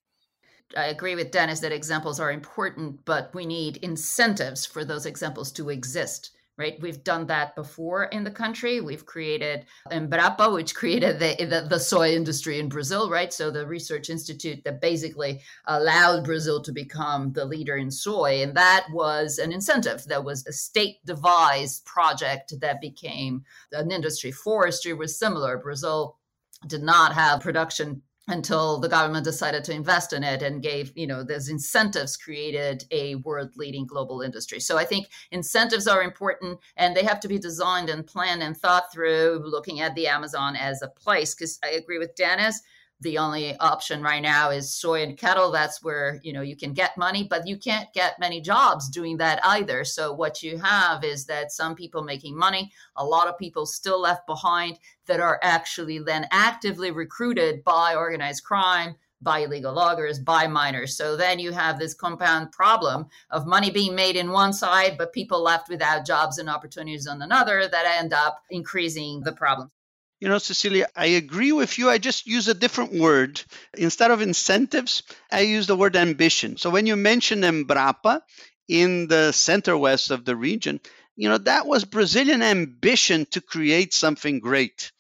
I 0.76 0.86
agree 0.86 1.16
with 1.16 1.32
Denis 1.32 1.60
that 1.60 1.72
examples 1.72 2.20
are 2.20 2.32
important, 2.32 3.06
but 3.06 3.34
we 3.34 3.46
need 3.46 3.78
incentives 3.78 4.66
for 4.66 4.84
those 4.84 5.06
examples 5.06 5.52
to 5.54 5.70
exist 5.70 6.35
right? 6.58 6.80
We've 6.80 7.04
done 7.04 7.28
that 7.28 7.56
before 7.56 8.06
in 8.06 8.24
the 8.24 8.32
country. 8.32 8.80
We've 8.80 9.06
created 9.06 9.66
Embrapa, 9.92 10.54
which 10.54 10.74
created 10.74 11.20
the, 11.20 11.36
the, 11.46 11.68
the, 11.70 11.80
soy 11.80 12.14
industry 12.14 12.60
in 12.60 12.70
Brazil, 12.70 13.10
right? 13.10 13.34
So 13.34 13.52
the 13.52 13.68
research 13.68 14.10
institute 14.10 14.64
that 14.64 14.80
basically 14.80 15.42
allowed 15.66 16.24
Brazil 16.24 16.62
to 16.62 16.72
become 16.72 17.34
the 17.34 17.44
leader 17.44 17.76
in 17.76 17.92
soy. 17.92 18.42
And 18.42 18.56
that 18.56 18.88
was 18.92 19.38
an 19.38 19.52
incentive. 19.52 20.06
That 20.06 20.24
was 20.24 20.46
a 20.48 20.54
state 20.54 21.06
devised 21.06 21.86
project 21.86 22.54
that 22.62 22.80
became 22.80 23.44
an 23.74 23.92
industry. 23.92 24.32
Forestry 24.32 24.94
was 24.94 25.20
similar. 25.20 25.58
Brazil 25.58 26.18
did 26.68 26.84
not 26.84 27.14
have 27.14 27.42
production 27.42 28.02
until 28.28 28.80
the 28.80 28.90
government 28.90 29.24
decided 29.24 29.64
to 29.64 29.74
invest 29.74 30.12
in 30.14 30.24
it 30.24 30.42
and 30.42 30.64
gave 30.64 30.92
you 30.96 31.08
know 31.08 31.24
those 31.24 31.50
incentives 31.50 32.18
created 32.18 32.84
a 32.92 33.16
world 33.16 33.52
leading 33.56 33.86
global 33.86 34.22
industry. 34.22 34.60
So 34.60 34.78
i 34.78 34.86
think 34.86 35.08
incentives 35.32 35.88
are 35.88 36.04
important 36.04 36.60
and 36.78 36.96
they 36.96 37.04
have 37.04 37.20
to 37.22 37.28
be 37.28 37.38
designed 37.38 37.90
and 37.90 38.06
planned 38.06 38.44
and 38.44 38.58
thought 38.58 38.92
through 38.92 39.42
looking 39.46 39.80
at 39.80 39.96
the 39.96 40.08
amazon 40.08 40.56
as 40.56 40.82
a 40.82 40.88
place 40.88 41.36
because 41.36 41.60
i 41.64 41.70
agree 41.70 42.00
with 42.00 42.16
denis 42.16 42.62
the 43.06 43.20
only 43.20 43.56
option 43.60 44.02
right 44.02 44.24
now 44.24 44.50
is 44.50 44.74
soy 44.74 45.04
and 45.04 45.18
cattle 45.18 45.52
that's 45.52 45.84
where 45.84 46.20
you 46.24 46.34
know 46.34 46.42
you 46.42 46.56
can 46.58 46.74
get 46.74 46.98
money 46.98 47.24
but 47.24 47.48
you 47.48 47.56
can't 47.56 47.94
get 47.94 48.20
many 48.20 48.42
jobs 48.42 48.90
doing 48.90 49.16
that 49.16 49.40
either 49.46 49.86
so 49.86 50.12
what 50.12 50.42
you 50.42 50.58
have 50.58 51.04
is 51.04 51.26
that 51.26 51.52
some 51.52 51.76
people 51.76 52.02
making 52.02 52.36
money 52.36 52.72
a 52.98 53.06
lot 53.06 53.28
of 53.28 53.38
people 53.38 53.66
still 53.66 54.02
left 54.02 54.26
behind 54.26 54.80
that 55.06 55.20
are 55.20 55.40
actually 55.44 56.00
then 56.00 56.26
actively 56.32 56.90
recruited 56.90 57.64
by 57.64 57.94
organized 57.96 58.44
crime 58.44 58.96
by 59.22 59.40
illegal 59.40 59.74
loggers, 59.74 60.20
by 60.20 60.46
miners. 60.46 60.96
So 60.96 61.16
then 61.16 61.40
you 61.40 61.52
have 61.52 61.80
this 61.80 61.94
compound 61.94 62.52
problem 62.52 63.08
of 63.32 63.48
money 63.48 63.72
being 63.72 63.96
made 63.96 64.16
in 64.18 64.32
one 64.32 64.54
side, 64.54 64.98
but 64.98 65.14
people 65.14 65.42
left 65.42 65.70
without 65.70 66.06
jobs 66.06 66.38
and 66.38 66.50
opportunities 66.50 67.08
on 67.08 67.22
another 67.22 67.68
that 67.68 67.98
end 67.98 68.14
up 68.14 68.44
increasing 68.52 69.22
the 69.22 69.32
problem. 69.32 69.72
You 70.26 70.32
know, 70.32 70.40
Cecilia, 70.40 70.88
I 70.96 71.06
agree 71.22 71.52
with 71.52 71.78
you. 71.78 71.88
I 71.88 72.00
just 72.00 72.26
use 72.26 72.48
a 72.48 72.56
different 72.56 72.94
word. 72.94 73.44
Instead 73.78 74.10
of 74.10 74.22
incentives, 74.22 75.04
I 75.32 75.42
use 75.42 75.68
the 75.68 75.76
word 75.76 75.96
ambition. 75.96 76.58
So 76.58 76.72
when 76.72 76.88
you 76.88 76.96
mention 76.96 77.42
Embrapa 77.44 78.22
in 78.68 79.08
the 79.08 79.32
center 79.34 79.78
west 79.78 80.10
of 80.10 80.26
the 80.26 80.36
region, 80.36 80.82
you 81.16 81.30
know, 81.30 81.38
that 81.38 81.68
was 81.68 81.86
Brazilian 81.86 82.42
ambition 82.42 83.28
to 83.34 83.40
create 83.42 83.94
something 83.94 84.40
great 84.40 84.92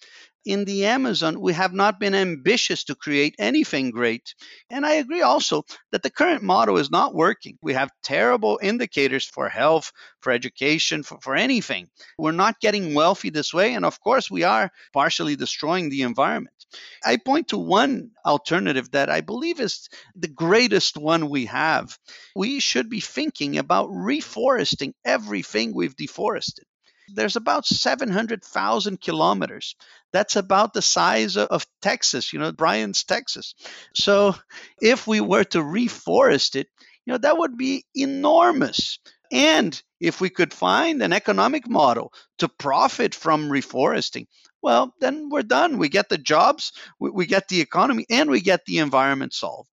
in 0.46 0.66
the 0.66 0.86
Amazon, 0.86 1.42
we 1.42 1.54
have 1.54 1.74
not 1.74 2.00
been 2.00 2.14
ambitious 2.14 2.84
to 2.86 2.96
create 2.96 3.36
anything 3.40 3.90
great. 3.90 4.36
And 4.70 4.86
I 4.86 4.94
agree 4.94 5.22
also 5.22 5.64
that 5.92 6.04
the 6.04 6.12
current 6.12 6.44
model 6.44 6.78
is 6.78 6.92
not 6.92 7.16
working. 7.16 7.58
We 7.62 7.74
have 7.74 7.90
terrible 8.04 8.60
indicators 8.62 9.26
for 9.26 9.50
health, 9.50 9.92
for 10.22 10.32
education, 10.32 11.04
for, 11.04 11.18
for 11.22 11.36
anything. 11.36 11.88
We're 12.18 12.32
not 12.32 12.60
getting 12.60 12.94
wealthy 12.94 13.32
this 13.32 13.54
way. 13.54 13.74
And 13.74 13.86
of 13.86 14.00
course, 14.00 14.30
we 14.30 14.44
are 14.44 14.72
partially 14.94 15.36
destroying 15.36 15.90
the 15.90 16.04
environment. 16.04 16.56
I 17.04 17.18
point 17.18 17.50
to 17.50 17.58
one 17.58 18.12
alternative 18.26 18.92
that 18.92 19.10
I 19.10 19.22
believe 19.22 19.60
is 19.60 19.88
the 20.16 20.28
greatest 20.28 20.98
one 20.98 21.30
we 21.30 21.46
have. 21.46 21.98
We 22.36 22.60
should 22.60 22.90
be 22.90 23.00
thinking 23.00 23.58
about 23.58 23.90
reforesting 23.90 24.94
everything 25.04 25.74
we've 25.74 25.96
deforested. 25.96 26.66
There's 27.14 27.36
about 27.36 27.66
700,000 27.66 29.02
kilometers. 29.02 29.76
That's 30.12 30.36
about 30.36 30.74
the 30.74 30.82
size 30.82 31.38
of 31.38 31.66
Texas, 31.82 32.34
you 32.34 32.40
know, 32.40 32.52
Brian's, 32.52 33.04
Texas. 33.04 33.54
So 33.94 34.36
if 34.82 35.08
we 35.08 35.22
were 35.22 35.44
to 35.46 35.60
reforest 35.60 36.56
it, 36.56 36.68
you 37.06 37.14
know, 37.14 37.18
that 37.20 37.38
would 37.38 37.58
be 37.58 37.86
enormous. 37.94 39.00
And 39.32 39.80
if 40.00 40.22
we 40.22 40.30
could 40.30 40.54
find 40.54 41.02
an 41.02 41.14
economic 41.14 41.68
model 41.68 42.14
to 42.40 42.48
profit 42.48 43.14
from 43.16 43.50
reforesting, 43.50 44.28
well, 44.62 44.94
then 45.00 45.30
we're 45.30 45.44
done. 45.44 45.78
We 45.78 45.90
get 45.90 46.10
the 46.10 46.18
jobs, 46.18 46.72
we, 47.00 47.26
get 47.26 47.48
the 47.48 47.62
economy, 47.62 48.06
and 48.10 48.30
we 48.30 48.42
get 48.42 48.66
the 48.66 48.80
environment 48.80 49.34
solved. 49.34 49.70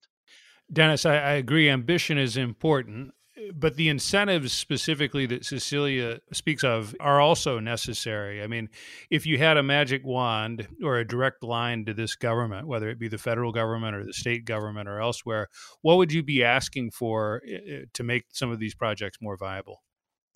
Denis, 0.71 1.07
I, 1.07 1.17
I 1.17 1.33
agree. 1.33 1.69
Ambition 1.69 2.19
is 2.19 2.37
important 2.37 3.13
but 3.55 3.77
the 3.77 3.89
incentives 3.89 4.53
specifically 4.53 5.27
that 5.27 5.45
Cecilia 5.45 6.21
speaks 6.33 6.65
of 6.65 6.95
are 7.01 7.21
also 7.21 7.59
necessary. 7.59 8.43
I 8.43 8.47
mean, 8.47 8.69
if 9.11 9.27
you 9.27 9.39
had 9.39 9.57
a 9.57 9.63
magic 9.63 10.05
wand 10.05 10.69
or 10.83 10.99
a 10.99 11.07
direct 11.07 11.43
line 11.43 11.85
to 11.85 11.95
this 11.95 12.15
government, 12.15 12.67
whether 12.67 12.89
it 12.89 12.99
be 12.99 13.09
the 13.09 13.19
federal 13.19 13.53
government 13.53 13.97
or 13.97 14.05
the 14.05 14.13
state 14.13 14.45
government 14.45 14.89
or 14.89 15.01
elsewhere, 15.01 15.49
what 15.83 15.97
would 15.99 16.13
you 16.13 16.23
be 16.23 16.43
asking 16.43 16.91
for 16.93 17.43
eh, 17.47 17.59
eh, 17.67 17.81
to 17.93 18.03
make 18.03 18.25
some 18.33 18.51
of 18.51 18.59
these 18.59 18.75
projects 18.75 19.19
more 19.21 19.37
viable? 19.37 19.83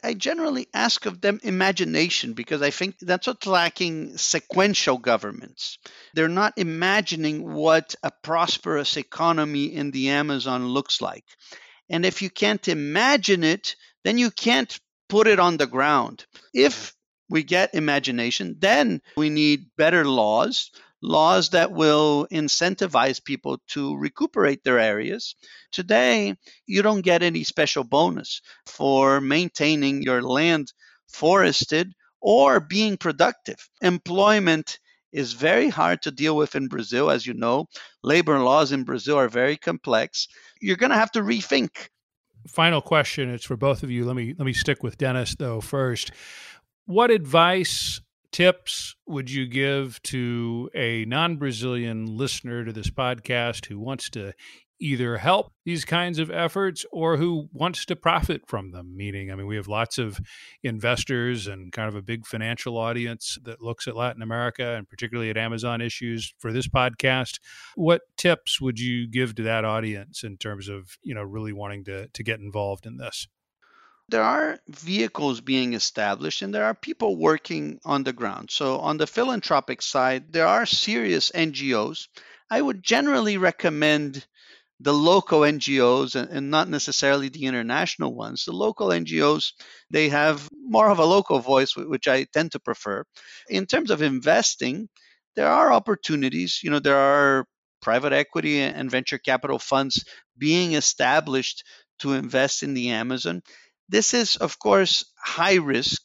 I 0.05 0.14
generally 0.14 0.68
ask 0.74 1.07
of 1.07 1.20
them 1.20 1.40
imagination 1.42 2.35
because 2.35 2.61
I 2.61 2.70
think 2.70 2.96
that's 3.00 3.26
what's 3.26 3.46
lacking 3.46 4.18
sequential 4.18 4.98
governments. 4.98 5.79
They're 6.14 6.29
not 6.29 6.52
imagining 6.57 7.55
what 7.55 7.94
a 8.02 8.12
prosperous 8.22 8.96
economy 8.96 9.74
in 9.74 9.90
the 9.90 10.11
Amazon 10.11 10.68
looks 10.68 11.00
like. 11.00 11.24
And 11.88 12.05
if 12.05 12.22
you 12.22 12.31
can't 12.31 12.66
imagine 12.68 13.44
it, 13.44 13.77
then 14.05 14.18
you 14.18 14.31
can't 14.31 14.79
put 15.09 15.27
it 15.27 15.38
on 15.38 15.57
the 15.57 15.66
ground. 15.66 16.27
If 16.53 16.94
we 17.29 17.42
get 17.42 17.75
imagination, 17.75 18.57
then 18.59 19.01
we 19.16 19.31
need 19.31 19.70
better 19.77 20.05
laws, 20.05 20.70
laws 21.03 21.51
that 21.51 21.72
will 21.72 22.27
incentivize 22.31 23.22
people 23.22 23.61
to 23.68 23.96
recuperate 23.96 24.64
their 24.64 24.79
areas. 24.79 25.35
Today, 25.72 26.37
you 26.66 26.83
don't 26.83 27.03
get 27.03 27.22
any 27.22 27.44
special 27.44 27.85
bonus 27.85 28.40
for 28.66 29.20
maintaining 29.20 30.03
your 30.03 30.22
land 30.22 30.72
forested 31.09 31.92
or 32.20 32.61
being 32.61 32.96
productive. 32.96 33.68
Employment 33.81 34.79
is 35.16 35.33
very 35.33 35.70
hard 35.70 36.02
to 36.02 36.11
deal 36.11 36.37
with 36.37 36.55
in 36.55 36.68
Brazil, 36.68 37.11
as 37.11 37.26
you 37.26 37.33
know. 37.33 37.66
Labor 38.05 38.38
laws 38.38 38.70
in 38.70 38.85
Brazil 38.85 39.16
are 39.16 39.31
very 39.31 39.57
complex. 39.57 40.29
You're 40.61 40.76
going 40.76 40.90
to 40.90 40.96
have 40.96 41.11
to 41.12 41.22
rethink. 41.22 41.88
Final 42.46 42.83
question. 42.83 43.31
It's 43.31 43.46
for 43.46 43.57
both 43.57 43.83
of 43.83 43.90
you. 43.90 44.05
Let 44.05 44.14
me 44.14 44.35
let 44.38 44.44
me 44.44 44.52
stick 44.52 44.83
with 44.83 44.98
Denis 44.98 45.35
though 45.35 45.61
first. 45.61 46.12
What 46.85 47.11
advice, 47.11 48.00
tips 48.31 48.94
would 49.07 49.31
you 49.31 49.46
give 49.46 50.00
to 50.02 50.68
a 50.74 51.07
non-Brazilian 51.07 52.05
listener 52.07 52.64
to 52.64 52.72
this 52.72 52.90
podcast 52.90 53.66
who 53.66 53.81
wants 53.81 54.11
to 54.11 54.35
either 54.78 55.18
help 55.18 55.52
these 55.64 55.84
kinds 55.84 56.18
of 56.18 56.30
efforts 56.30 56.84
or 56.92 57.16
who 57.16 57.48
wants 57.52 57.84
to 57.86 57.96
profit 57.96 58.42
from 58.46 58.70
them. 58.70 58.96
Meaning, 58.96 59.30
I 59.30 59.34
mean, 59.34 59.46
we 59.46 59.56
have 59.56 59.68
lots 59.68 59.98
of 59.98 60.18
investors 60.62 61.46
and 61.46 61.72
kind 61.72 61.88
of 61.88 61.94
a 61.94 62.02
big 62.02 62.26
financial 62.26 62.76
audience 62.76 63.38
that 63.44 63.62
looks 63.62 63.88
at 63.88 63.96
Latin 63.96 64.22
America 64.22 64.74
and 64.74 64.88
particularly 64.88 65.30
at 65.30 65.36
Amazon 65.36 65.80
issues 65.80 66.34
for 66.38 66.52
this 66.52 66.68
podcast. 66.68 67.38
What 67.74 68.02
tips 68.16 68.60
would 68.60 68.78
you 68.78 69.08
give 69.08 69.34
to 69.36 69.42
that 69.44 69.64
audience 69.64 70.22
in 70.22 70.36
terms 70.36 70.68
of, 70.68 70.98
you 71.02 71.14
know, 71.14 71.22
really 71.22 71.52
wanting 71.52 71.84
to, 71.84 72.08
to 72.08 72.22
get 72.22 72.40
involved 72.40 72.86
in 72.86 72.96
this? 72.96 73.28
there 74.08 74.22
are 74.22 74.58
vehicles 74.68 75.40
being 75.40 75.74
established 75.74 76.42
and 76.42 76.54
there 76.54 76.64
are 76.64 76.74
people 76.74 77.16
working 77.16 77.80
on 77.84 78.04
the 78.04 78.12
ground. 78.12 78.50
So, 78.50 78.78
on 78.78 78.98
the 78.98 79.06
philanthropic 79.06 79.82
side, 79.82 80.32
there 80.32 80.46
are 80.46 80.64
serious 80.64 81.32
NGOs. 81.32 82.06
I 82.48 82.62
would 82.62 82.82
generally 82.82 83.36
recommend 83.36 84.24
the 84.80 84.92
local 84.92 85.40
NGOs 85.40 86.16
and, 86.16 86.30
and, 86.30 86.50
not 86.50 86.68
necessarily 86.68 87.28
the 87.28 87.44
international 87.46 88.14
ones. 88.14 88.44
The 88.44 88.52
local 88.52 88.92
NGOs, 88.92 89.52
they 89.90 90.08
have 90.10 90.48
more 90.52 90.90
of 90.90 90.98
a 90.98 91.04
local 91.04 91.38
voice, 91.38 91.74
which 91.76 92.08
I 92.08 92.24
tend 92.24 92.52
to 92.52 92.60
prefer. 92.60 93.04
In 93.48 93.66
terms 93.66 93.90
of 93.90 94.02
investing, 94.02 94.88
there 95.34 95.48
are 95.48 95.72
opportunities. 95.72 96.60
You 96.62 96.70
know, 96.70 96.78
there 96.78 96.96
are 96.98 97.46
private 97.80 98.12
equity 98.12 98.60
and 98.60 98.90
venture 98.90 99.18
capital 99.18 99.58
funds 99.58 100.04
being 100.36 100.72
established 100.72 101.64
to 102.00 102.12
invest 102.12 102.62
in 102.62 102.74
the 102.74 102.90
Amazon. 102.90 103.42
This 103.88 104.12
is, 104.12 104.36
of 104.36 104.58
course, 104.58 105.04
high 105.18 105.56
risk. 105.56 106.02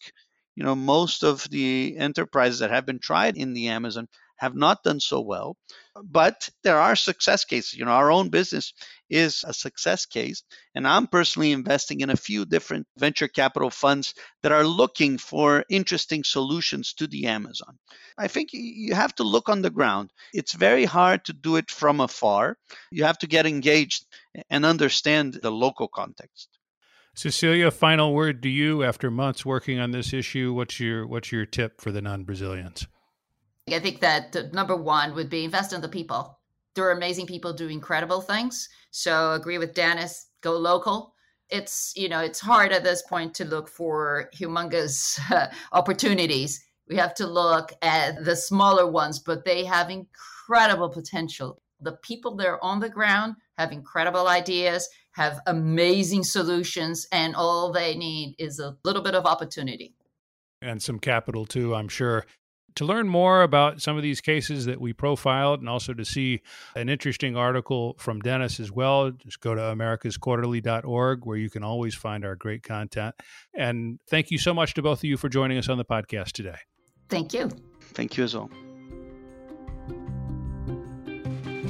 You 0.56 0.64
know, 0.64 0.76
most 0.76 1.24
of 1.24 1.50
the 1.50 1.96
enterprises 1.98 2.60
that 2.60 2.72
have 2.72 2.86
been 2.86 3.00
tried 3.00 3.36
in 3.38 3.54
the 3.54 3.70
Amazon 3.70 4.08
have 4.38 4.56
not 4.56 4.84
done 4.84 5.00
so 5.00 5.22
well. 5.22 5.58
But 6.04 6.50
there 6.64 6.80
are 6.80 6.96
success 6.96 7.44
cases. 7.44 7.78
You 7.78 7.86
know, 7.86 7.92
our 7.92 8.12
own 8.12 8.30
business 8.30 8.74
is 9.10 9.44
a 9.46 9.54
success 9.54 10.06
case. 10.06 10.44
And 10.74 10.88
I'm 10.88 11.08
personally 11.08 11.52
investing 11.52 12.00
in 12.00 12.10
a 12.10 12.16
few 12.16 12.46
different 12.46 12.88
venture 12.98 13.28
capital 13.28 13.70
funds 13.70 14.14
that 14.42 14.54
are 14.54 14.64
looking 14.64 15.18
for 15.18 15.66
interesting 15.70 16.24
solutions 16.24 16.94
to 16.94 17.08
the 17.08 17.28
Amazon. 17.28 17.78
I 18.18 18.28
think 18.28 18.50
you 18.54 18.96
have 18.96 19.14
to 19.16 19.24
look 19.24 19.50
on 19.50 19.62
the 19.62 19.70
ground. 19.70 20.12
It's 20.34 20.54
very 20.54 20.86
hard 20.86 21.26
to 21.26 21.34
do 21.34 21.58
it 21.58 21.70
from 21.70 22.00
afar. 22.00 22.58
You 22.90 23.04
have 23.04 23.18
to 23.20 23.28
get 23.28 23.46
engaged 23.46 24.06
and 24.50 24.66
understand 24.66 25.34
the 25.34 25.52
local 25.52 25.90
context. 25.90 26.48
Cecilia, 27.14 27.70
final 27.72 28.14
word 28.14 28.42
to 28.44 28.50
you 28.50 28.84
after 28.84 29.12
months 29.12 29.46
working 29.46 29.80
on 29.80 29.92
this 29.92 30.14
issue. 30.14 30.54
What's 30.54 30.80
your 30.80 31.06
what's 31.06 31.32
your 31.32 31.46
tip 31.46 31.82
for 31.82 31.92
the 31.92 32.02
non-Brazilians? 32.02 32.88
I 33.74 33.80
think 33.80 34.00
that 34.02 34.54
number 34.54 34.76
one 34.76 35.16
would 35.16 35.30
be 35.30 35.46
invest 35.46 35.74
in 35.74 35.82
the 35.82 35.90
people. 35.90 36.40
There 36.76 36.86
are 36.86 36.92
amazing 36.92 37.28
people 37.28 37.54
doing 37.54 37.74
incredible 37.76 38.22
things. 38.22 38.70
So 38.92 39.34
agree 39.34 39.58
with 39.58 39.74
Denis, 39.74 40.28
go 40.42 40.58
local. 40.58 41.14
it's 41.52 41.94
you 41.96 42.10
know 42.10 42.22
it's 42.22 42.40
hard 42.40 42.72
at 42.72 42.84
this 42.84 43.02
point 43.04 43.34
to 43.36 43.46
look 43.46 43.68
for 43.68 44.30
humongous 44.34 45.20
uh, 45.32 45.48
opportunities 45.74 46.64
we 46.90 46.96
have 46.96 47.14
to 47.14 47.28
look 47.28 47.74
at 47.82 48.24
the 48.24 48.36
smaller 48.36 48.90
ones 48.90 49.20
but 49.20 49.46
they 49.46 49.64
have 49.66 49.90
incredible 49.90 50.90
potential 50.90 51.62
the 51.82 51.98
people 52.04 52.36
that 52.36 52.48
are 52.48 52.64
on 52.64 52.80
the 52.80 52.90
ground 52.90 53.36
have 53.58 53.72
incredible 53.72 54.28
ideas 54.28 54.88
have 55.12 55.42
amazing 55.48 56.24
solutions 56.24 57.06
and 57.12 57.36
all 57.36 57.72
they 57.72 57.96
need 57.96 58.34
is 58.40 58.60
a 58.60 58.76
little 58.86 59.02
bit 59.02 59.16
of 59.16 59.26
opportunity 59.26 59.94
and 60.62 60.82
some 60.82 61.00
capital 61.00 61.46
too 61.46 61.76
i'm 61.76 61.90
sure 61.90 62.26
to 62.76 62.86
learn 62.86 63.08
more 63.08 63.44
about 63.44 63.82
some 63.82 63.98
of 63.98 64.04
these 64.04 64.22
cases 64.22 64.66
that 64.66 64.80
we 64.80 64.94
profiled 64.94 65.60
and 65.60 65.70
also 65.70 65.94
to 65.94 66.06
see 66.06 66.42
an 66.76 66.90
interesting 66.90 67.36
article 67.36 67.96
from 67.98 68.20
Denis 68.20 68.60
as 68.60 68.72
well, 68.72 69.12
just 69.12 69.42
go 69.42 69.56
to 69.56 69.62
americasquarterly.org 69.62 71.26
where 71.26 71.38
you 71.38 71.50
can 71.50 71.64
always 71.64 71.96
find 71.96 72.26
our 72.26 72.36
great 72.36 72.64
content. 72.64 73.16
And 73.54 74.00
thank 74.08 74.32
you 74.32 74.38
so 74.38 74.54
much 74.54 74.74
to 74.76 74.82
both 74.82 75.00
of 75.00 75.06
you 75.06 75.18
for 75.18 75.30
joining 75.30 75.58
us 75.58 75.70
on 75.70 75.78
the 75.78 75.86
podcast 75.86 76.32
today. 76.32 76.58
Thank 77.10 77.34
you. 77.34 77.50
Thank 77.94 78.18
you 78.18 78.24
as 78.24 78.36
well. 78.36 78.50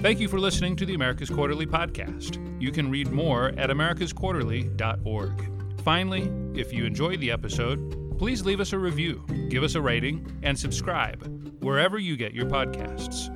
Thank 0.02 0.20
you 0.20 0.28
for 0.28 0.40
listening 0.40 0.76
to 0.78 0.86
the 0.86 0.96
Americas 0.96 1.30
Quarterly 1.30 1.68
podcast. 1.68 2.40
You 2.60 2.72
can 2.72 2.90
read 2.90 3.12
more 3.12 3.50
at 3.50 3.70
americasquarterly.org. 3.70 5.82
Finally, 5.84 6.60
if 6.60 6.74
you 6.74 6.86
enjoyed 6.86 7.20
the 7.20 7.32
episode, 7.32 8.01
please 8.22 8.46
leave 8.46 8.60
us 8.60 8.72
a 8.72 8.78
review, 8.78 9.26
give 9.50 9.64
us 9.64 9.74
a 9.74 9.82
rating, 9.82 10.24
and 10.44 10.58
subscribe 10.58 11.26
wherever 11.64 11.98
you 11.98 12.16
get 12.16 12.36
your 12.36 12.46
podcasts. 12.46 13.36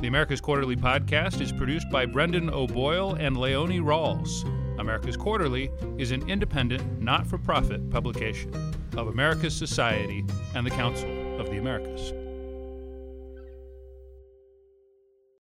The 0.00 0.08
America's 0.08 0.40
Quarterly 0.40 0.74
podcast 0.74 1.40
is 1.40 1.52
produced 1.52 1.88
by 1.88 2.06
Brendan 2.06 2.50
O'Boyle 2.50 3.14
and 3.14 3.36
Leonie 3.36 3.78
Rawls. 3.78 4.42
America's 4.80 5.16
Quarterly 5.16 5.70
is 5.98 6.10
an 6.10 6.28
independent, 6.28 7.00
not 7.00 7.28
for 7.28 7.38
profit 7.38 7.90
publication 7.90 8.52
of 8.96 9.06
America's 9.06 9.54
Society 9.54 10.24
and 10.56 10.66
the 10.66 10.70
Council 10.70 11.40
of 11.40 11.46
the 11.46 11.58
Americas. 11.58 12.21